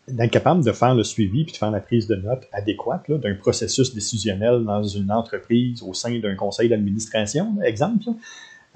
[0.06, 3.34] d'être capable de faire le suivi puis de faire la prise de notes adéquate d'un
[3.34, 8.04] processus décisionnel dans une entreprise au sein d'un conseil d'administration, exemple,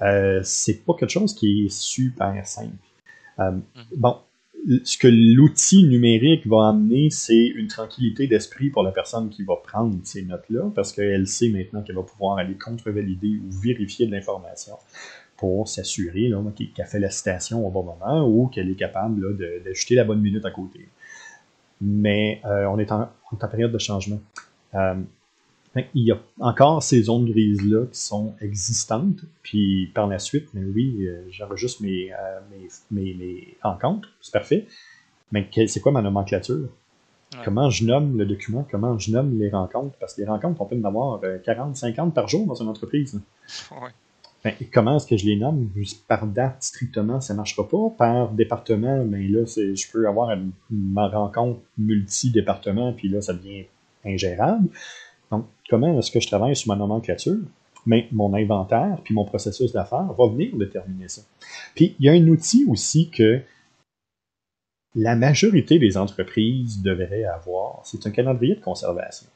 [0.01, 2.75] euh, c'est pas quelque chose qui est super simple.
[3.39, 3.97] Euh, mm-hmm.
[3.97, 4.17] Bon,
[4.83, 9.55] ce que l'outil numérique va amener, c'est une tranquillité d'esprit pour la personne qui va
[9.55, 14.11] prendre ces notes-là, parce qu'elle sait maintenant qu'elle va pouvoir aller contre-valider ou vérifier de
[14.11, 14.73] l'information
[15.37, 16.31] pour s'assurer
[16.75, 20.45] qu'elle fait la citation au bon moment ou qu'elle est capable d'ajouter la bonne minute
[20.45, 20.89] à côté.
[21.79, 24.19] Mais euh, on, est en, en, période de changement.
[24.75, 24.95] Euh,
[25.75, 30.63] il y a encore ces zones grises-là qui sont existantes, puis par la suite, mais
[30.63, 32.11] oui, euh, j'enregistre mes,
[32.91, 34.67] mes, mes, rencontres, c'est parfait.
[35.31, 36.69] Mais c'est quoi ma nomenclature?
[37.45, 38.65] Comment je nomme le document?
[38.69, 39.95] Comment je nomme les rencontres?
[39.99, 43.21] Parce que les rencontres, on peut en avoir 40, 50 par jour dans une entreprise.
[43.71, 43.91] Ouais.
[44.43, 45.69] Ben, comment est-ce que je les nomme?
[46.07, 47.89] Par date, strictement, ça ne marchera pas.
[47.97, 50.35] Par département, mais ben là, je peux avoir
[50.71, 53.65] ma rencontre multi-département, puis là, ça devient
[54.05, 54.69] ingérable.
[55.31, 57.37] Donc, comment est-ce que je travaille sur ma nomenclature?
[57.85, 61.21] Mais mon inventaire, puis mon processus d'affaires va venir déterminer ça.
[61.75, 63.41] Puis, il y a un outil aussi que
[64.95, 69.27] la majorité des entreprises devraient avoir, c'est un calendrier de conservation.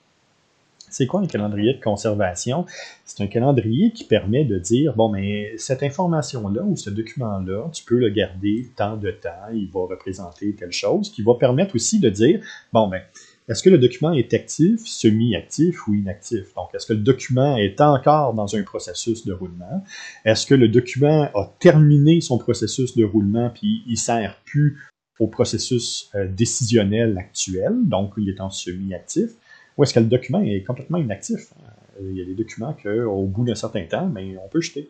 [0.90, 2.66] C'est quoi un calendrier de conservation?
[3.04, 7.84] C'est un calendrier qui permet de dire, bon, mais cette information-là ou ce document-là, tu
[7.84, 12.00] peux le garder tant de temps, il va représenter telle chose, qui va permettre aussi
[12.00, 13.02] de dire, bon, ben,
[13.48, 16.54] est-ce que le document est actif, semi-actif ou inactif?
[16.56, 19.84] Donc, est-ce que le document est encore dans un processus de roulement?
[20.24, 24.80] Est-ce que le document a terminé son processus de roulement puis il sert plus
[25.20, 29.32] au processus euh, décisionnel actuel, donc il est en semi-actif?
[29.78, 31.54] Ou est-ce que le document est complètement inactif?
[32.02, 34.90] Euh, il y a des documents qu'au bout d'un certain temps, mais on peut jeter.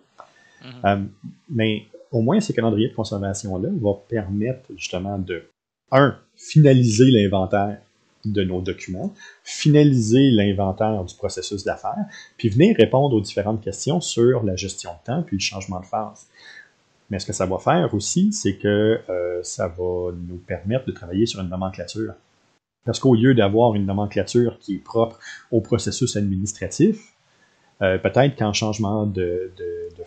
[0.63, 0.72] Mhm.
[0.86, 1.04] Euh,
[1.50, 5.44] mais au moins, ces calendriers de conservation-là vont permettre justement de,
[5.92, 7.80] un, finaliser l'inventaire
[8.26, 12.06] de nos documents, finaliser l'inventaire du processus d'affaires,
[12.38, 15.86] puis venir répondre aux différentes questions sur la gestion de temps puis le changement de
[15.86, 16.28] phase.
[17.10, 20.92] Mais ce que ça va faire aussi, c'est que euh, ça va nous permettre de
[20.92, 22.14] travailler sur une nomenclature
[22.86, 25.20] Parce qu'au lieu d'avoir une nomenclature qui est propre
[25.52, 27.14] au processus administratif,
[27.82, 29.52] euh, peut-être qu'en changement de,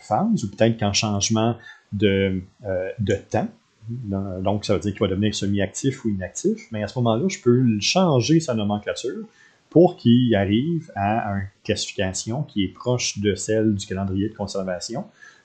[0.00, 1.56] phase ou peut-être qu'en changement
[1.92, 3.48] de, euh, de temps,
[3.88, 7.38] donc ça veut dire qu'il va devenir semi-actif ou inactif, mais à ce moment-là, je
[7.40, 9.24] peux changer sa nomenclature
[9.70, 15.04] pour qu'il arrive à une classification qui est proche de celle du calendrier de conservation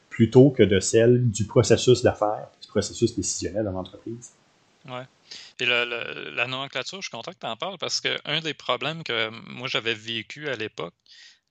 [0.09, 4.31] plutôt que de celle du processus d'affaires, du processus décisionnel de l'entreprise.
[4.87, 5.03] Ouais.
[5.59, 9.29] Et la nomenclature, je suis content que tu en parles parce qu'un des problèmes que
[9.49, 10.93] moi j'avais vécu à l'époque,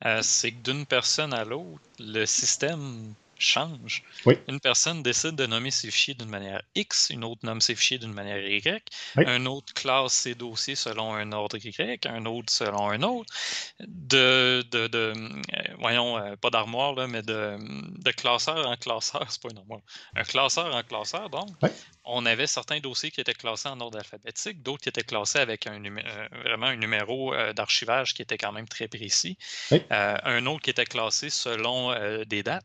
[0.05, 4.03] euh, c'est que d'une personne à l'autre, le système change.
[4.49, 7.99] Une personne décide de nommer ses fichiers d'une manière X, une autre nomme ses fichiers
[7.99, 8.85] d'une manière Y,
[9.17, 13.33] un autre classe ses dossiers selon un ordre Y, un autre selon un autre.
[13.81, 19.25] De, de, de euh, voyons, euh, pas d'armoire, là, mais de, de classeur en classeur,
[19.31, 19.81] c'est pas une armoire.
[20.15, 21.49] Un classeur en classeur, donc.
[22.05, 25.67] On avait certains dossiers qui étaient classés en ordre alphabétique, d'autres qui étaient classés avec
[25.67, 29.37] un euh, vraiment un numéro d'archivage qui était quand même très précis,
[29.91, 32.65] un autre qui était classé selon des dates.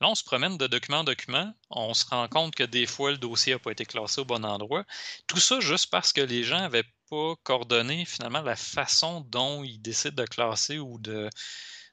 [0.00, 3.10] Là, on se promène de document en document, on se rend compte que des fois,
[3.10, 4.84] le dossier n'a pas été classé au bon endroit.
[5.26, 9.80] Tout ça juste parce que les gens n'avaient pas coordonné finalement la façon dont ils
[9.80, 11.28] décident de classer ou de,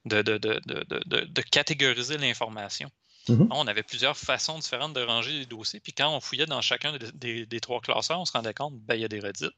[0.06, 2.92] de, de, catégoriser l'information.
[3.28, 3.48] Mm-hmm.
[3.50, 6.96] On avait plusieurs façons différentes de ranger les dossiers, puis quand on fouillait dans chacun
[7.16, 9.52] des, trois classeurs, on se rendait compte qu'il ben, y a des redites.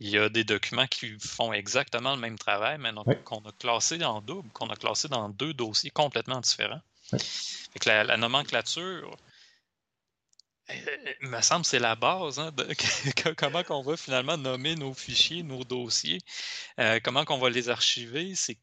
[0.00, 2.92] Il y a des documents qui font exactement le même travail, mais
[3.24, 6.80] qu'on a classé en double, qu'on a classé dans deux dossiers complètement différents
[7.86, 9.16] la, nomenclature,
[10.68, 14.92] il euh, me semble c'est la base hein, de comment on va finalement nommer nos
[14.94, 16.20] fichiers, nos dossiers,
[16.78, 18.34] euh, comment qu'on va les archiver.
[18.34, 18.58] C'est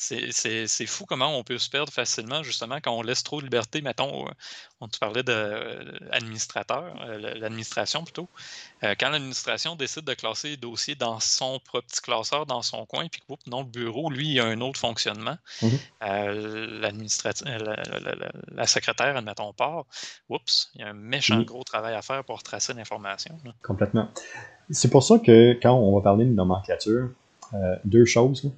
[0.00, 3.82] c'est fou comment on peut se perdre facilement, justement, quand on laisse trop de liberté.
[3.82, 4.30] Mettons, euh,
[4.80, 8.28] on te parlait d'administrateur, euh, l'administration plutôt.
[8.82, 12.86] Euh, quand l'administration décide de classer les dossiers dans son propre petit classeur, dans son
[12.86, 15.36] coin, puis que non, le bureau, lui, il a un autre fonctionnement.
[15.62, 15.68] Mmh
[16.00, 16.92] la,
[18.66, 19.84] secrétaire, admettons, part.
[20.28, 23.38] Oups, il y a un méchant gros travail à faire pour tracer l'information.
[23.62, 24.08] Complètement.
[24.70, 27.10] C'est pour ça que quand on va parler de nomenclature,
[27.84, 28.50] deux choses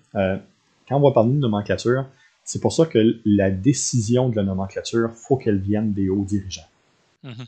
[0.89, 2.07] quand on va parler de nomenclature,
[2.45, 6.25] c'est pour ça que la décision de la nomenclature, il faut qu'elle vienne des hauts
[6.25, 6.69] dirigeants.
[7.25, 7.47] Mm-hmm.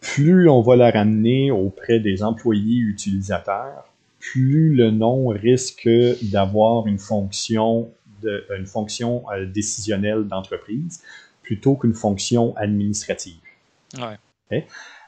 [0.00, 5.88] Plus on va la ramener auprès des employés utilisateurs, plus le nom risque
[6.22, 7.90] d'avoir une fonction,
[8.22, 11.02] de, une fonction euh, décisionnelle d'entreprise
[11.42, 13.38] plutôt qu'une fonction administrative.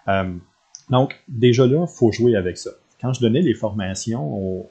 [0.08, 0.34] Euh,
[0.88, 2.70] donc, déjà là, il faut jouer avec ça.
[3.00, 4.70] Quand je donnais les formations aux,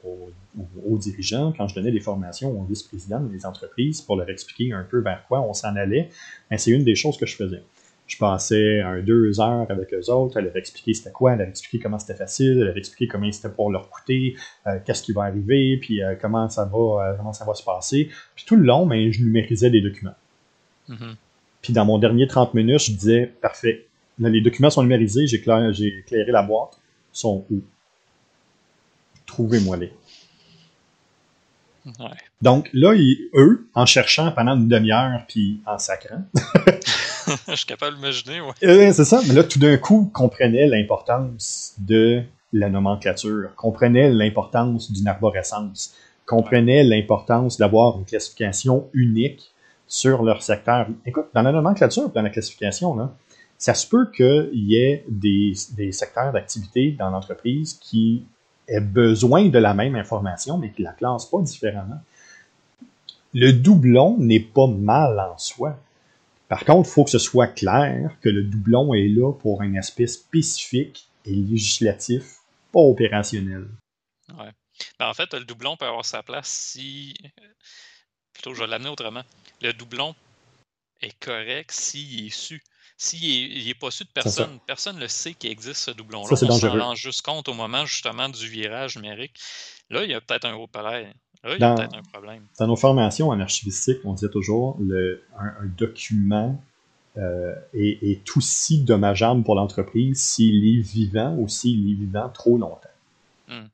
[0.86, 4.84] aux, dirigeants, quand je donnais des formations aux vice-présidents des entreprises pour leur expliquer un
[4.84, 6.10] peu vers quoi on s'en allait,
[6.50, 7.62] ben, c'est une des choses que je faisais.
[8.06, 11.48] Je passais un, deux heures avec eux autres à leur expliquer c'était quoi, à leur
[11.48, 14.34] expliquer comment c'était facile, à leur expliquer comment c'était pour leur coûter,
[14.66, 17.62] euh, qu'est-ce qui va arriver, puis euh, comment, ça va, euh, comment ça va se
[17.62, 18.08] passer.
[18.34, 20.16] Puis tout le long, ben, je numérisais des documents.
[20.88, 21.14] Mm-hmm.
[21.60, 23.86] Puis dans mon dernier 30 minutes, je disais, parfait,
[24.18, 26.78] les documents sont numérisés, j'ai éclairé la boîte,
[27.12, 27.62] sont où?
[29.28, 29.92] Trouvez-moi-les.
[32.42, 32.94] Donc là,
[33.34, 36.22] eux, en cherchant pendant une demi-heure puis en sacrant.
[37.48, 38.52] Je suis capable d'imaginer, ouais.
[38.64, 44.90] Euh, c'est ça, mais là, tout d'un coup, comprenaient l'importance de la nomenclature, comprenaient l'importance
[44.90, 49.52] d'une arborescence, comprenaient l'importance d'avoir une classification unique
[49.86, 50.86] sur leur secteur.
[51.04, 53.14] Écoute, dans la nomenclature, dans la classification, là,
[53.58, 58.24] ça se peut qu'il y ait des, des secteurs d'activité dans l'entreprise qui
[58.68, 62.00] ait besoin de la même information, mais qui la classe pas différemment.
[63.34, 65.78] Le doublon n'est pas mal en soi.
[66.48, 69.74] Par contre, il faut que ce soit clair que le doublon est là pour un
[69.74, 72.38] aspect spécifique et législatif,
[72.72, 73.68] pas opérationnel.
[74.38, 74.50] Ouais.
[74.98, 77.14] Ben, en fait, le doublon peut avoir sa place si.
[78.32, 79.22] Plutôt, je vais l'amener autrement.
[79.60, 80.14] Le doublon
[81.02, 82.62] est correct s'il est su.
[83.00, 86.32] S'il n'est pas su de personne, personne ne le sait qu'il existe ce doublon-là.
[86.32, 89.38] On s'en rend juste compte au moment justement du virage numérique.
[89.88, 91.14] Là, il y a peut-être un haut palais.
[91.44, 92.42] Là, il y a peut-être un problème.
[92.58, 96.60] Dans nos formations en archivistique, on disait toujours le, un, document
[97.16, 102.88] euh, est, aussi dommageable pour l'entreprise s'il est vivant ou s'il est vivant trop longtemps.
[103.46, 103.66] Hmm.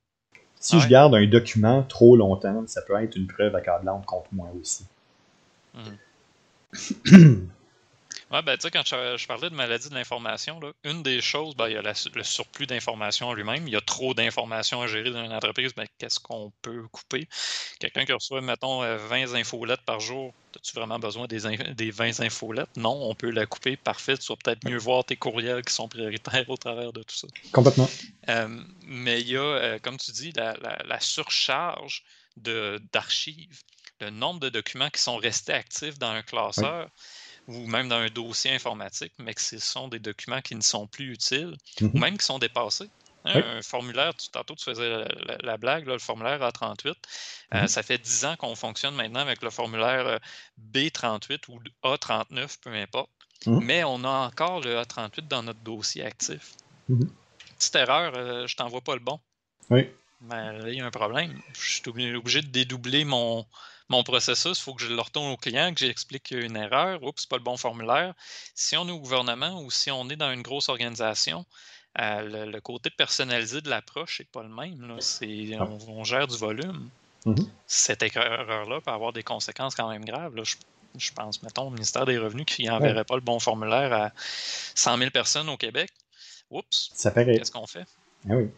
[0.61, 4.51] Si je garde un document trop longtemps, ça peut être une preuve accablante contre moi
[4.61, 4.85] aussi.
[5.73, 7.47] Hmm.
[8.43, 11.75] Ben, tu sais, quand je, parlais de maladie de l'information, une des choses, ben, il
[11.75, 13.69] y a le surplus d'informations lui-même.
[13.69, 15.75] Il y a trop d'informations à gérer dans une entreprise.
[15.75, 17.29] Ben, qu'est-ce qu'on peut couper?
[17.79, 22.21] Quelqu'un qui reçoit, mettons, 20 euh, infolettes par jour, as-tu vraiment besoin des, des 20
[22.21, 22.77] infolettes?
[22.77, 23.77] Non, on peut la couper.
[23.77, 24.19] Parfait.
[24.19, 27.29] Tu vas peut-être mieux voir tes courriels qui sont prioritaires au travers de tout ça.
[27.53, 27.89] Complètement.
[28.29, 32.05] Euh, mais il y a, euh, comme tu dis, la, surcharge
[32.37, 33.63] d'archives,
[34.01, 36.89] le nombre de documents qui sont restés actifs dans un classeur
[37.47, 40.87] ou même dans un dossier informatique, mais que ce sont des documents qui ne sont
[40.87, 42.01] plus utiles ou mhm.
[42.01, 42.89] même qui sont dépassés.
[43.27, 45.03] Hein, un formulaire, tantôt tu faisais
[45.43, 46.89] la, blague, le formulaire A38.
[47.55, 47.69] Euh, mhm.
[47.69, 50.19] ça fait 10 ans qu'on fonctionne maintenant avec le formulaire euh,
[50.73, 53.11] B38 ou A39, peu importe.
[53.47, 53.65] Mhm.
[53.65, 56.53] Mais on a encore le A38 dans notre dossier actif.
[57.57, 59.19] Petite erreur, euh, je t'envoie pas le bon.
[59.71, 59.89] Oui.
[60.21, 61.41] Mais là, il y a un problème.
[61.55, 63.47] Je suis obligé de dédoubler mon,
[63.89, 67.23] mon processus, il faut que je le retourne au client, que j'explique une erreur, oups,
[67.23, 68.15] c'est pas le bon formulaire.
[68.55, 71.45] Si on est au gouvernement ou si on est dans une grosse organisation,
[72.01, 74.99] euh, le, côté personnalisé de l'approche n'est pas le même.
[75.61, 75.65] Ah.
[75.89, 76.89] on, gère du volume.
[77.27, 77.49] Mm-hmm.
[77.67, 80.33] Cette erreur-là peut avoir des conséquences quand même graves.
[80.97, 84.99] Je, pense, mettons, au ministère des Revenus qui n'enverrait pas le bon formulaire à 100
[84.99, 85.91] 000 personnes au Québec.
[86.51, 87.87] Oups, qu'est-ce qu'on fait?
[88.29, 88.51] Ah oui.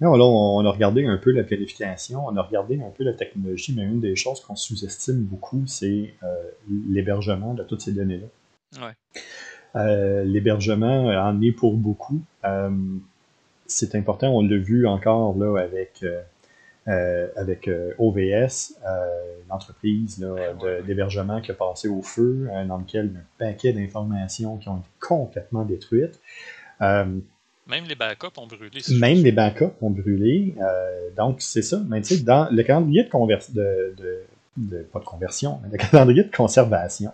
[0.00, 3.74] Là, on a regardé un peu la planification, on a regardé un peu la technologie,
[3.76, 6.50] mais une des choses qu'on sous-estime beaucoup, c'est euh,
[6.88, 8.92] l'hébergement de toutes ces données-là.
[9.74, 12.20] Euh, l'hébergement en est pour beaucoup.
[12.44, 12.70] Euh,
[13.66, 16.04] c'est important, on l'a vu encore là avec,
[16.86, 17.68] avec
[17.98, 18.78] OVS,
[19.50, 20.24] l'entreprise
[20.86, 24.68] d'hébergement qui a passé au feu, dans lequel il y a un paquet d'informations qui
[24.68, 26.20] ont été complètement détruites.
[27.68, 28.80] Même les backups ont brûlé.
[28.98, 30.54] Même les backups ont brûlé.
[30.58, 31.80] Euh, donc, c'est ça.
[31.88, 36.24] Mais tu sais, dans le calendrier de, conversion, de, pas de conversion, mais le calendrier
[36.24, 37.12] de conservation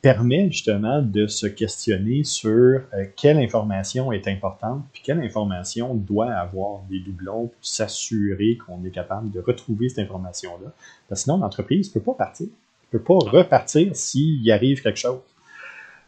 [0.00, 6.32] permet justement de se questionner sur euh, quelle information est importante, puis quelle information doit
[6.32, 10.72] avoir des doublons pour s'assurer qu'on est capable de retrouver cette information-là.
[11.08, 12.46] Parce que sinon, l'entreprise ne peut pas partir.
[12.46, 15.20] ne peut pas repartir s'il arrive quelque chose.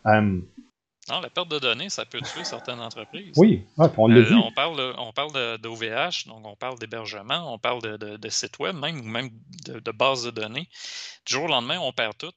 [0.07, 0.39] Euh,
[1.09, 3.33] non, la perte de données, ça peut tuer certaines entreprises.
[3.37, 7.83] Oui, on l'a euh, On parle, on parle d'OVH, donc on parle d'hébergement, on parle
[7.83, 9.31] de, de, sites web, même ou même
[9.67, 10.69] de, de, bases de données.
[11.27, 12.33] Du jour au lendemain, on perd tout.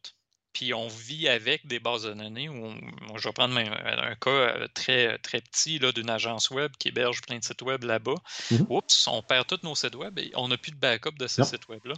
[0.53, 2.49] Puis on vit avec des bases de données.
[2.49, 2.74] Où
[3.17, 7.39] je vais prendre un, cas euh, très, très petit d'une agence web qui héberge plein
[7.39, 8.15] de sites web là-bas.
[8.51, 8.65] Mm-hmm.
[8.69, 11.43] Oups, on perd tous nos sites web et on n'a plus de backup de ces
[11.43, 11.95] sites web-là.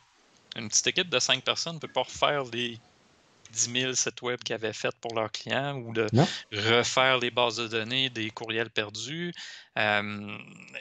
[0.56, 2.80] Une petite équipe de cinq personnes ne peut pas refaire les
[3.54, 6.08] 10 000 sites web qu'ils avaient fait pour leurs clients ou de
[6.52, 9.34] refaire les bases de données des courriels perdus.
[9.78, 10.28] Euh,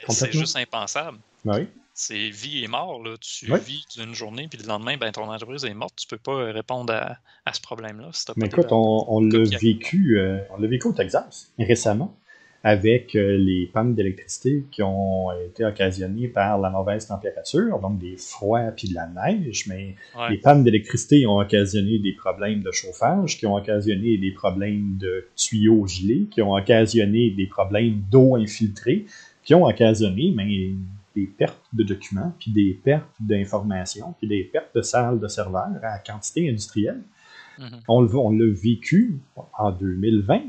[0.09, 1.17] c'est juste impensable.
[1.45, 3.03] Ben c'est vie et mort.
[3.03, 3.15] Là.
[3.19, 5.93] Tu vis d'une journée, puis le lendemain, ben, ton entreprise est morte.
[5.95, 8.09] Tu ne peux pas répondre à, ce problème-là.
[8.35, 12.17] Mais écoute, on, on l'a vécu, euh, on l'a vécu au Texas récemment
[12.65, 18.15] avec euh, les pannes d'électricité qui ont été occasionnées par la mauvaise température, donc des
[18.15, 19.95] froids puis de la neige, mais
[20.29, 25.27] les pannes d'électricité ont occasionné des problèmes de chauffage, qui ont occasionné des problèmes de
[25.35, 29.05] tuyaux gelés, qui ont occasionné des problèmes d'eau infiltrée,
[29.43, 30.71] qui ont occasionné mais,
[31.15, 35.67] des pertes de documents, puis des pertes d'informations, puis des pertes de salles de serveurs
[35.83, 37.01] à quantité industrielle.
[37.59, 37.81] Mm-hmm.
[37.89, 39.19] On l'a vécu
[39.59, 40.41] en 2020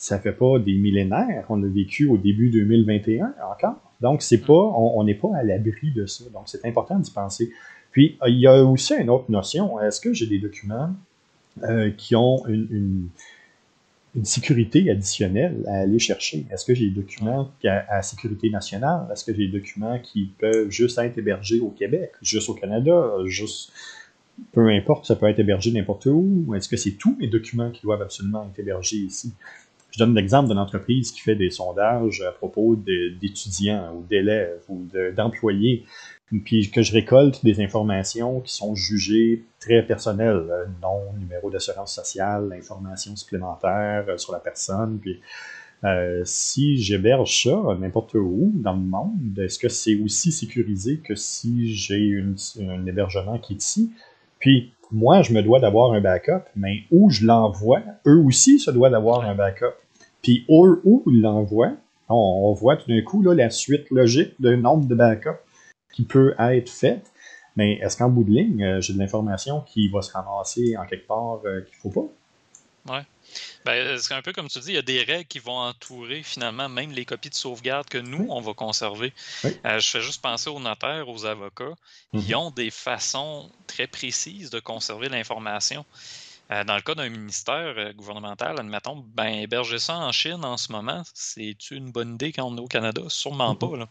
[0.00, 1.44] ça fait pas des millénaires.
[1.50, 3.78] On l'a vécu au début 2021 encore.
[4.00, 6.24] Donc, c'est pas, on n'est pas à l'abri de ça.
[6.32, 7.50] Donc, c'est important d'y penser.
[7.92, 9.78] Puis, il y a aussi une autre notion.
[9.78, 10.94] Est-ce que j'ai des documents
[11.64, 13.10] euh, qui ont une,
[14.14, 16.46] une, sécurité additionnelle à aller chercher?
[16.50, 19.06] Est-ce que j'ai des documents à, sécurité nationale?
[19.12, 23.16] Est-ce que j'ai des documents qui peuvent juste être hébergés au Québec, juste au Canada,
[23.26, 23.70] juste
[24.52, 26.54] peu importe, ça peut être hébergé n'importe où?
[26.56, 29.34] Est-ce que c'est tous les documents qui doivent absolument être hébergés ici?
[29.90, 34.86] Je donne l'exemple d'une entreprise qui fait des sondages à propos d'étudiants ou d'élèves ou
[35.16, 35.84] d'employés,
[36.44, 41.94] puis que je récolte des informations qui sont jugées très personnelles, euh, nom, numéro d'assurance
[41.94, 45.20] sociale, information supplémentaire euh, sur la personne, puis
[45.82, 51.14] euh, si j'héberge ça n'importe où dans le monde, est-ce que c'est aussi sécurisé que
[51.14, 52.22] si j'ai
[52.60, 53.90] un hébergement qui est ici?
[54.38, 58.70] Puis moi, je me dois d'avoir un backup, mais où je l'envoie, eux aussi se
[58.70, 59.74] doivent d'avoir un backup.
[60.22, 61.72] Puis où, ils l'envoient,
[62.08, 65.38] on, voit tout d'un coup la suite logique d'un nombre de backups
[65.92, 67.12] qui peut être faite.
[67.56, 70.86] Mais est-ce qu'en bout de ligne, euh, j'ai de l'information qui va se ramasser en
[70.86, 72.08] quelque part euh, qu'il ne faut pas?
[72.88, 73.02] Ouais.
[73.64, 76.22] Ben, c'est un peu comme tu dis, il y a des règles qui vont entourer
[76.22, 79.12] finalement même les copies de sauvegarde que nous, on va conserver.
[79.44, 81.74] Euh, je fais juste penser aux notaires, aux avocats.
[82.12, 82.34] Ils mhm.
[82.36, 85.84] ont des façons très précises de conserver l'information.
[86.52, 90.56] Euh, dans le cas d'un ministère euh, gouvernemental, admettons, ben, héberger ça en Chine en
[90.56, 93.02] ce moment, c'est une bonne idée quand on est au Canada?
[93.08, 93.76] Sûrement pas.
[93.76, 93.88] Là.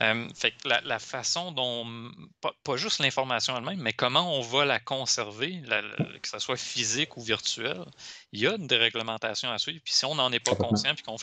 [0.00, 1.86] Euh, fait que la, façon dont,
[2.40, 5.62] pas, juste l'information elle-même, mais comment on va la conserver,
[6.22, 7.84] que ce soit physique ou virtuel,
[8.32, 9.80] il y a une déréglementation à suivre.
[9.84, 11.16] Puis si on n'en est pas conscient et qu'on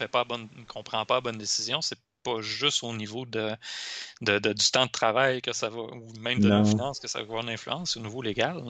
[0.67, 3.51] qu'on prend pas la bonne décision, c'est pas juste au niveau de,
[4.21, 7.25] du temps de travail que ça va, ou même de la finance que ça va
[7.25, 8.63] avoir une influence, c'est au niveau légal.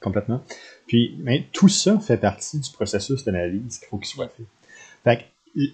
[0.00, 0.42] Complètement.
[0.86, 4.44] Puis, mais tout ça fait partie du processus d'analyse qu'il faut qu'il soit fait.
[5.04, 5.26] Fait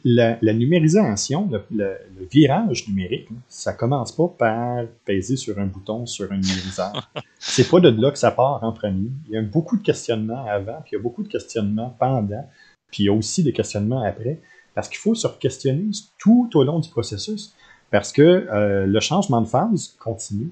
[0.05, 1.99] la, numérisation, le,
[2.31, 7.11] virage numérique, ça commence pas par peser sur un bouton sur un numériseur.
[7.39, 9.11] C'est pas de là que ça part en premier.
[9.29, 12.49] Il y a beaucoup de questionnements avant, puis il y a beaucoup de questionnements pendant,
[12.91, 14.41] puis il y a aussi des questionnements après.
[14.75, 17.55] Parce qu'il faut se questionner tout au long du processus.
[17.91, 20.51] Parce que euh, le changement de phase continue.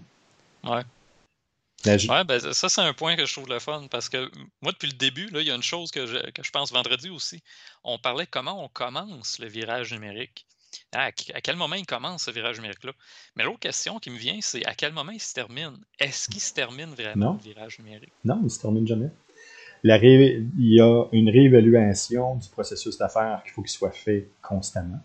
[0.64, 0.82] Ouais.
[1.84, 4.30] Ouais, ben, ça, c'est un point que je trouve le fun parce que
[4.62, 6.72] moi, depuis le début, là, il y a une chose que je, que je pense
[6.72, 7.42] vendredi aussi.
[7.82, 10.46] On parlait comment on commence le virage numérique.
[10.92, 12.92] À, quel moment il commence ce virage numérique-là?
[13.36, 15.76] Mais l'autre question qui me vient, c'est à quel moment il se termine?
[16.00, 18.12] Est-ce qu'il se termine vraiment le virage numérique?
[18.24, 19.10] Non, il ne se termine jamais
[19.84, 25.00] il y a une réévaluation du processus d'affaires qu'il faut qu'il soit fait constamment.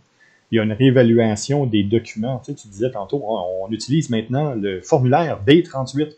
[0.52, 2.40] Il y a une réévaluation des documents.
[2.40, 6.14] Tu, sais, tu disais tantôt, on, utilise maintenant le formulaire D38.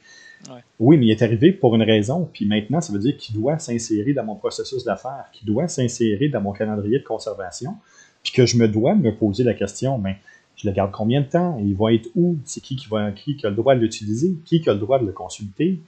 [0.80, 3.60] Oui, mais il est arrivé pour une raison, puis maintenant, ça veut dire qu'il doit
[3.60, 7.76] s'insérer dans mon processus d'affaires, qu'il doit s'insérer dans mon calendrier de conservation,
[8.24, 10.18] puis que je me dois me poser la question, mais
[10.56, 11.58] je le garde combien de temps?
[11.60, 12.38] Il va être où?
[12.46, 14.38] C'est qui qui, va, qui qui a le droit de l'utiliser?
[14.46, 15.80] Qui qui a le droit de le consulter?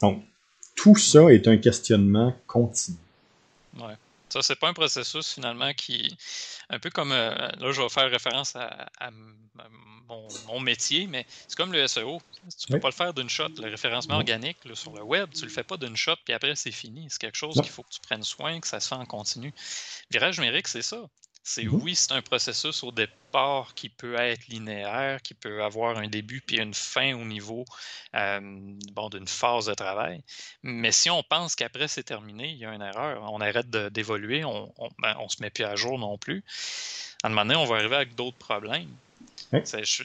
[0.00, 0.22] Donc,
[0.74, 2.96] tout ça est un questionnement continu.
[3.76, 3.94] Ouais.
[4.30, 6.16] Ça, c'est pas un processus finalement qui.
[6.68, 7.12] Un peu comme.
[7.12, 9.10] Euh, là, je vais faire référence à,
[10.46, 12.20] mon, métier, mais c'est comme le SEO.
[12.58, 13.48] Tu ne peux pas le faire d'une shot.
[13.58, 16.72] Le référencement organique sur le web, tu le fais pas d'une shot, puis après, c'est
[16.72, 17.06] fini.
[17.10, 19.52] C'est quelque chose qu'il faut que tu prennes soin, que ça se fait en continu.
[20.10, 21.02] Virage numérique, c'est ça.
[21.42, 21.80] C'est mhm.
[21.82, 26.40] oui, c'est un processus au départ qui peut être linéaire, qui peut avoir un début
[26.40, 27.64] puis une fin au niveau
[28.14, 28.40] euh,
[28.92, 30.22] bon, d'une phase de travail.
[30.62, 33.22] Mais si on pense qu'après c'est terminé, il y a une erreur.
[33.32, 36.44] On arrête d'évoluer, on ne ben, se met plus à jour non plus.
[37.22, 38.94] À un moment donné, on va arriver avec d'autres problèmes.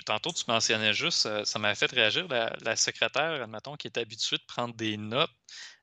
[0.06, 3.98] tantôt, tu mentionnais juste, euh, ça m'a fait réagir la, la secrétaire, admettons, qui est
[3.98, 5.30] habituée de prendre des notes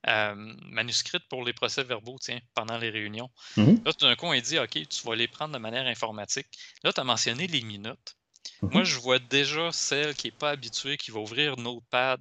[0.09, 0.35] euh,
[0.69, 3.31] manuscrites pour les procès verbaux, tiens, pendant les réunions.
[3.57, 3.85] Mm-hmm.
[3.85, 6.47] Là, tout d'un coup, on dit, OK, tu vas les prendre de manière informatique.
[6.83, 8.17] Là, tu as mentionné les minutes.
[8.63, 8.73] Mm-hmm.
[8.73, 12.21] Moi, je vois déjà celle qui n'est pas habituée, qui va ouvrir Notepad,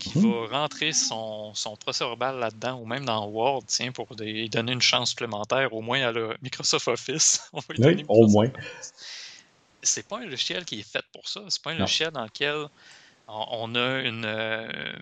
[0.00, 0.48] qui mm-hmm.
[0.50, 4.80] va rentrer son, procès verbal là-dedans, ou même dans Word, tiens, pour lui donner une
[4.80, 7.50] chance supplémentaire, au moins à le Microsoft Office.
[7.78, 8.50] oui, au moins.
[9.82, 11.42] C'est pas un logiciel qui est fait pour ça.
[11.48, 12.68] C'est pas un logiciel dans lequel
[13.28, 14.92] on a euh,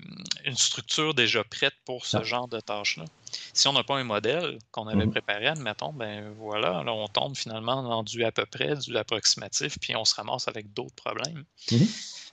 [0.44, 3.04] une, structure déjà prête pour ce genre de tâches-là.
[3.52, 5.12] Si on n'a pas un modèle qu'on avait mhm.
[5.12, 9.78] préparé, admettons, ben voilà, là, on tombe finalement dans du à peu près, du approximatif,
[9.80, 11.44] puis on se ramasse avec d'autres problèmes.
[11.70, 11.86] Mhm.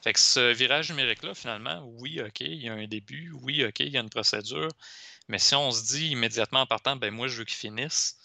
[0.03, 3.79] Fait que ce virage numérique-là, finalement, oui, OK, il y a un début, oui, OK,
[3.79, 4.69] il y a une procédure,
[5.27, 8.17] mais si on se dit immédiatement en partant, ben moi, je veux qu'il finisse,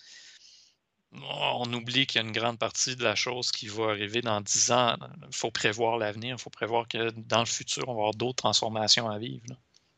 [1.12, 4.40] on oublie qu'il y a une grande partie de la chose qui va arriver dans
[4.40, 4.96] 10 ans.
[5.26, 8.36] Il faut prévoir l'avenir, il faut prévoir que dans le futur, on va avoir d'autres
[8.36, 9.44] transformations à vivre.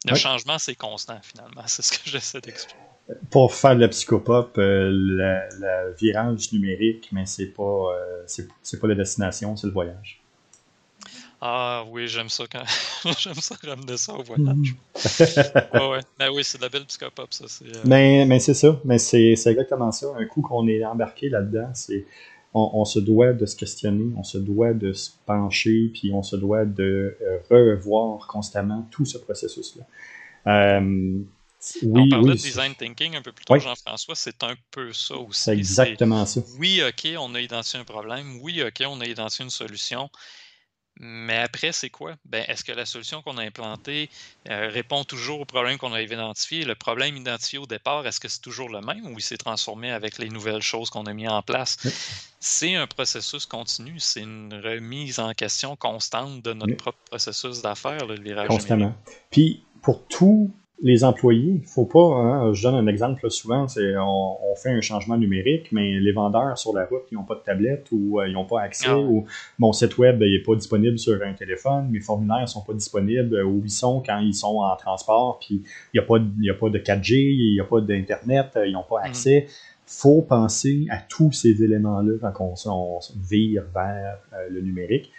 [0.08, 1.62] Le changement, c'est constant, finalement.
[1.66, 2.78] C'est ce que j'essaie d'expliquer.
[3.30, 8.86] Pour faire de la psychopop, euh, le virage numérique, mais c'est pas, euh, c'est pas
[8.86, 10.20] la destination, c'est le voyage.
[11.42, 12.64] Ah oui, j'aime ça quand
[13.18, 14.44] j'aime ça ramener ça au voyage.
[14.44, 15.90] Mm.
[15.90, 17.44] ouais, Mais oui, c'est de la belle psychopop, ça.
[17.44, 18.78] Euh, mais, mais c'est ça.
[18.84, 20.08] Mais c'est exactement ça.
[20.18, 22.04] Un coup qu'on est embarqué là-dedans, c'est
[22.52, 26.36] on, se doit de se questionner, on se doit de se pencher, puis on se
[26.36, 29.84] doit de euh, revoir constamment tout ce processus-là.
[30.46, 31.20] Euh,
[31.82, 35.16] oui, on parlait de design thinking un peu plus tôt, Jean-François, c'est un peu ça
[35.16, 35.42] aussi.
[35.42, 36.40] C'est exactement ça.
[36.58, 38.40] Oui, OK, on a identifié un problème.
[38.42, 40.10] Oui, OK, on a identifié une solution.
[41.02, 42.14] Mais après, c'est quoi?
[42.26, 44.10] Ben, est-ce que la solution qu'on a implantée
[44.50, 46.62] euh, répond toujours au problème qu'on avait identifié?
[46.62, 49.90] Le problème identifié au départ, est-ce que c'est toujours le même ou il s'est transformé
[49.90, 51.78] avec les nouvelles choses qu'on a mis en place?
[52.38, 58.04] C'est un processus continu, c'est une remise en question constante de notre propre processus d'affaires,
[58.04, 58.48] le virage.
[58.48, 58.94] Constamment.
[59.30, 63.94] Puis, pour tout les employés, il faut pas, hein, je donne un exemple souvent, c'est
[63.98, 67.40] on, fait un changement numérique, mais les vendeurs sur la route, ils n'ont pas de
[67.40, 69.24] tablette ou euh, ils n'ont pas accès, ah ou
[69.58, 73.34] mon site web n'est pas disponible sur un téléphone, mes formulaires ne sont pas disponibles
[73.34, 75.62] euh, où ils sont quand ils sont en transport, puis
[75.92, 78.66] il n'y a, pas de, a pas de 4G, il n'y a pas d'Internet, euh,
[78.66, 79.06] ils n'ont pas mm.
[79.06, 79.46] accès.
[79.86, 84.18] Faut penser à tous ces éléments-là quand on, vire vers
[84.48, 85.10] le numérique.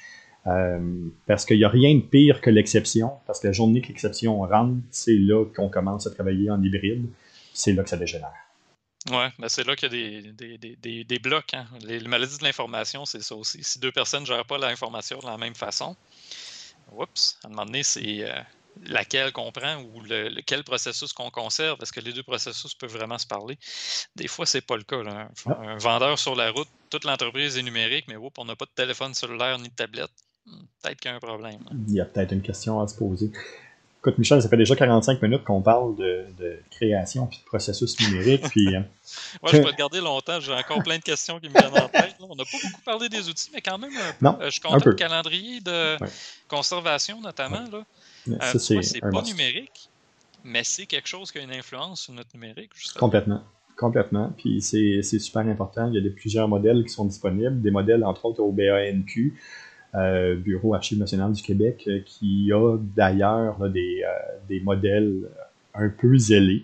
[0.48, 3.89] Euh, parce qu'il n'y a rien de pire que l'exception, parce que la journée que
[3.89, 7.06] l'exception rentre, c'est là qu'on commence à travailler en hybride.
[7.54, 8.34] c'est là que ça dégénère.
[9.10, 11.54] Oui, ben c'est là qu'il y a des, des, des, blocs.
[11.54, 11.66] Hein.
[11.82, 13.64] Les, maladies de l'information, c'est ça aussi.
[13.64, 15.96] Si deux personnes ne gèrent pas l'information de la même façon,
[16.92, 18.39] oups, à un moment donné, c'est euh,
[18.84, 21.80] laquelle qu'on prend ou le, quel processus qu'on conserve.
[21.82, 23.58] Est-ce que les deux processus peuvent vraiment se parler?
[24.16, 25.02] Des fois, c'est pas le cas.
[25.08, 25.52] Ah.
[25.52, 28.72] Un, vendeur sur la route, toute l'entreprise est numérique, mais oups, on n'a pas de
[28.76, 30.12] téléphone cellulaire ni de tablette.
[30.46, 31.60] Hmm, peut-être qu'il y a un problème.
[31.88, 33.32] Il y a peut-être une question à se poser.
[34.02, 36.26] Écoute, Michel, ça fait déjà 45 minutes qu'on parle de,
[36.72, 38.42] création et de processus numérique.
[38.50, 38.82] puis, euh,
[39.46, 40.39] je peux te garder longtemps.
[40.39, 42.16] J'ai encore plein de questions qui me viennent en tête.
[42.20, 44.44] On n'a pas beaucoup parlé des outils, mais quand même un peu.
[44.44, 45.98] Euh, je compte le calendrier de
[46.48, 47.64] conservation, notamment.
[47.72, 47.86] Là.
[48.28, 49.89] Euh, c'est pas numérique,
[50.44, 52.72] mais c'est quelque chose qui a une influence sur notre numérique.
[52.98, 53.44] Complètement.
[53.78, 54.34] Complètement.
[54.36, 55.88] Puis c'est super important.
[55.89, 57.62] Il y a des, plusieurs modèles qui sont disponibles.
[57.62, 59.39] Des modèles, entre autres, au BANQ.
[59.94, 65.28] Euh, Bureau Archives nationales du Québec, euh, qui a d'ailleurs des, euh, des, modèles
[65.74, 66.64] un peu zélés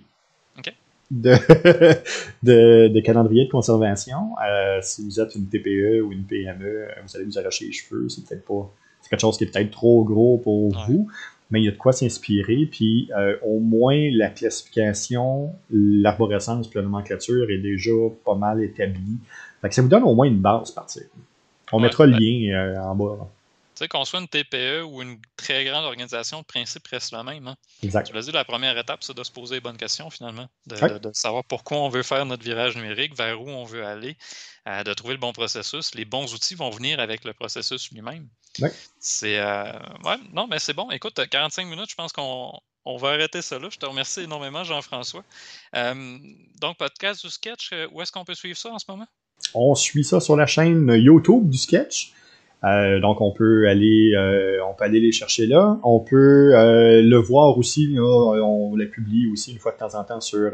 [1.11, 1.31] de,
[2.43, 4.35] de, de, calendrier de conservation.
[4.81, 8.25] si vous êtes une TPE ou une PME, vous allez vous arracher les cheveux, c'est
[8.25, 8.73] peut-être pas.
[9.01, 11.07] C'est quelque chose qui est peut-être trop gros pour vous,
[11.51, 12.65] mais il y a de quoi s'inspirer.
[12.69, 13.09] Puis
[13.45, 17.91] au moins la classification, l'arborescence puis la nomenclature est déjà
[18.25, 19.17] pas mal établie.
[19.61, 21.03] Fait que ça vous donne au moins une base partir.
[21.71, 23.29] On mettra le lien euh, en bas.
[23.77, 27.21] Tu sais, qu'on soit une TPE ou une très grande organisation, le principe reste le
[27.21, 27.47] même.
[27.47, 27.55] Hein?
[27.83, 28.07] Exact.
[28.07, 30.47] Tu l'as dit, la première étape, c'est de se poser les bonnes questions, finalement.
[30.65, 30.77] De,
[31.13, 34.17] savoir pourquoi on veut faire notre virage numérique, vers où on veut aller,
[34.67, 35.93] euh, de trouver le bon processus.
[35.93, 38.27] Les bons outils vont venir avec le processus lui-même.
[38.59, 38.73] Ouais.
[38.99, 39.37] C'est.
[39.37, 39.71] Euh,
[40.03, 40.89] ouais, non, mais c'est bon.
[40.89, 43.67] Écoute, 45 minutes, je pense qu'on on va arrêter ça là.
[43.69, 45.23] Je te remercie énormément, Jean-François.
[45.75, 49.07] donc, podcast ou sketch, où est-ce qu'on peut suivre ça en ce moment?
[49.53, 52.13] On suit ça sur la chaîne YouTube du sketch.
[52.63, 55.79] Euh, donc on peut aller euh, on peut aller les chercher là.
[55.83, 60.03] On peut euh, le voir aussi, on les publie aussi une fois de temps en
[60.03, 60.51] temps sur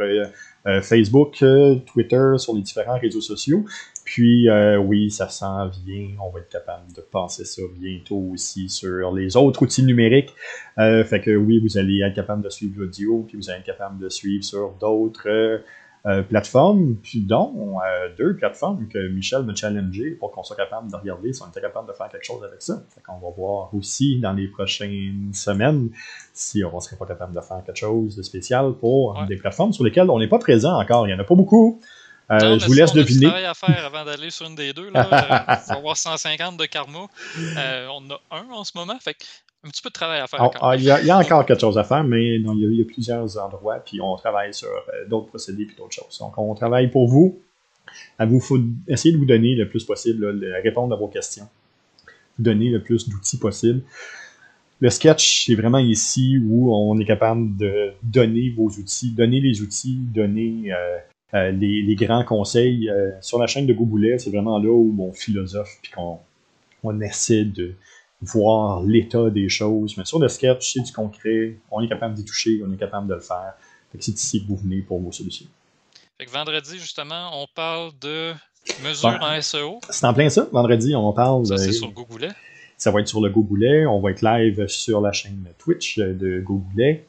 [0.82, 1.44] Facebook,
[1.86, 3.66] Twitter, sur les différents réseaux sociaux.
[4.06, 4.50] Puis
[4.86, 6.10] oui, ça s'en vient.
[6.22, 10.34] On va être capable de passer ça bientôt aussi sur les autres outils numériques.
[10.78, 14.00] fait que oui, vous allez être capable de suivre l'audio, puis vous allez être capable
[14.00, 15.62] de suivre sur d'autres
[16.04, 20.96] plateformes, puis dont euh, deux plateformes que Michel m'a challengé pour qu'on soit capable de
[20.98, 22.84] regarder si on était capable de faire quelque chose avec ça.
[22.94, 25.90] Fait qu'on va voir aussi dans les prochaines semaines
[26.34, 29.72] si on ne serait pas capable de faire quelque chose de spécial pour des plateformes
[29.72, 31.08] sur lesquelles on n'est pas présent encore.
[31.08, 31.80] Il n'y en a pas beaucoup.
[32.32, 33.28] Euh, je vous laisse deviner.
[33.28, 34.90] On a à faire avant d'aller sur une des deux.
[34.94, 37.08] Il faut avoir 150 de karma.
[37.38, 38.98] on a un en ce moment.
[39.00, 39.16] Fait
[39.66, 40.42] un petit peu de travail à faire.
[40.42, 43.38] Ah, ah, il, y a, encore quelque chose à faire, mais il, y a, plusieurs
[43.38, 46.18] endroits, puis on travaille sur euh, d'autres procédés puis d'autres choses.
[46.20, 47.40] Donc, on travaille pour vous.
[48.20, 51.48] À vous, faut essayer de vous donner le plus possible, de répondre à vos questions,
[52.38, 53.82] vous donner le plus d'outils possible.
[54.80, 59.62] Le sketch, c'est vraiment ici où on est capable de donner vos outils, donner les
[59.62, 60.98] outils, donner euh,
[61.36, 62.90] euh, les, grands conseils.
[63.22, 66.20] sur la chaîne de Gogoulet, c'est vraiment là où on philosophe puis qu'on
[66.84, 67.76] on essaie de,
[68.24, 69.96] voir l'état des choses.
[69.98, 73.08] Mais sur le sketch, c'est du concret, on est capable d'y toucher, on est capable
[73.08, 73.54] de le faire.
[74.00, 75.48] c'est ici que vous venez pour vos solutions.
[76.18, 78.34] Fait que vendredi, justement, on parle de
[78.84, 79.80] mesures en SEO.
[79.90, 80.48] C'est en plein ça.
[80.52, 81.46] Vendredi, on parle.
[81.46, 82.30] Ça, c'est sur Gogoulet.
[82.78, 83.86] Ça va être sur le Gogoulet.
[83.86, 87.08] On va être live sur la chaîne Twitch de Gogoulet.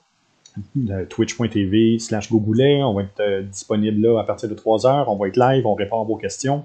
[1.08, 2.82] Twitch.tv slash Gogoulet.
[2.82, 5.08] On va être euh, disponible là à partir de 3 heures.
[5.08, 5.66] On va être live.
[5.66, 6.62] On répond à vos questions.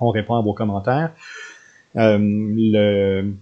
[0.00, 1.12] On répond à vos commentaires.
[1.96, 3.32] Euh, le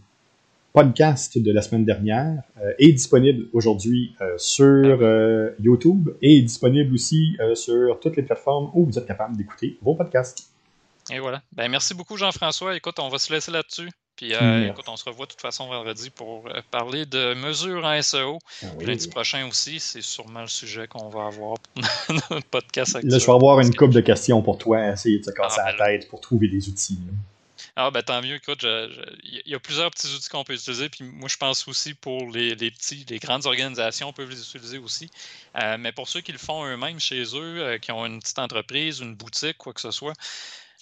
[0.74, 6.42] podcast de la semaine dernière euh, est disponible aujourd'hui euh, sur euh, YouTube et est
[6.42, 10.50] disponible aussi sur toutes les plateformes où vous êtes capable d'écouter vos podcasts.
[11.12, 11.42] Et voilà.
[11.52, 12.74] Ben, merci beaucoup, Jean-François.
[12.74, 13.88] Écoute, on va se laisser là-dessus.
[14.16, 18.38] Puis, écoute, on se revoit de toute façon vendredi pour parler de mesures en SEO.
[18.62, 21.82] Ah Lundi prochain aussi, c'est sûrement le sujet qu'on va avoir pour
[22.30, 23.12] notre podcast actuel.
[23.12, 25.72] Là, je vais avoir une couple de questions pour toi, essayer de se casser ah,
[25.72, 26.98] la ben tête pour trouver des outils.
[27.76, 28.36] Ah, ben tant mieux.
[28.36, 30.88] Écoute, il y a plusieurs petits outils qu'on peut utiliser.
[30.88, 35.10] Puis moi, je pense aussi pour les, petits, les grandes organisations peuvent les utiliser aussi.
[35.60, 38.38] Euh, mais pour ceux qui le font eux-mêmes chez eux, euh, qui ont une petite
[38.38, 40.14] entreprise, une boutique, quoi que ce soit,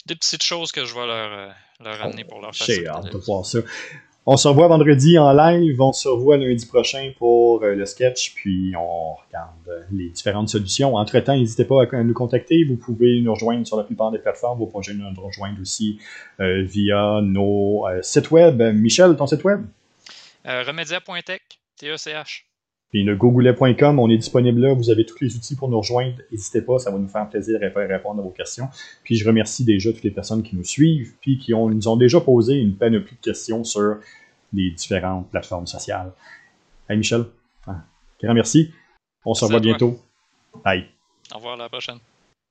[0.04, 2.66] des petites choses que je vais leur, euh, leur amener pour leur faire.
[2.66, 3.60] J'ai hâte de voir ça.
[4.24, 8.34] On se revoit vendredi en live, on se revoit lundi prochain pour euh, le sketch,
[8.36, 10.94] puis on regarde les différentes solutions.
[10.94, 12.62] Entre-temps, n'hésitez pas à nous contacter.
[12.62, 14.60] Vous pouvez nous rejoindre sur la plupart des plateformes.
[14.60, 15.98] Vous pouvez nous rejoindre aussi
[16.38, 18.62] euh, via nos euh, sites web.
[18.62, 19.66] Michel, ton site web?
[20.44, 21.40] remedia.tech,
[21.76, 22.51] T-E-C-H.
[22.92, 24.74] Puis le gogoulet.com, on est disponible là.
[24.74, 26.16] Vous avez tous les outils pour nous rejoindre.
[26.30, 28.68] N'hésitez pas, ça va nous faire plaisir de répondre à vos questions.
[29.02, 31.96] Puis je remercie déjà toutes les personnes qui nous suivent, puis qui ont, nous ont
[31.96, 33.96] déjà posé une panoplie de questions sur
[34.52, 36.12] les différentes plateformes sociales.
[36.86, 37.24] Hey Michel,
[37.66, 37.82] hein,
[38.22, 38.70] grand merci.
[39.24, 39.98] On se revoit bientôt.
[40.62, 40.84] Bye.
[41.32, 41.98] Au revoir, à la prochaine.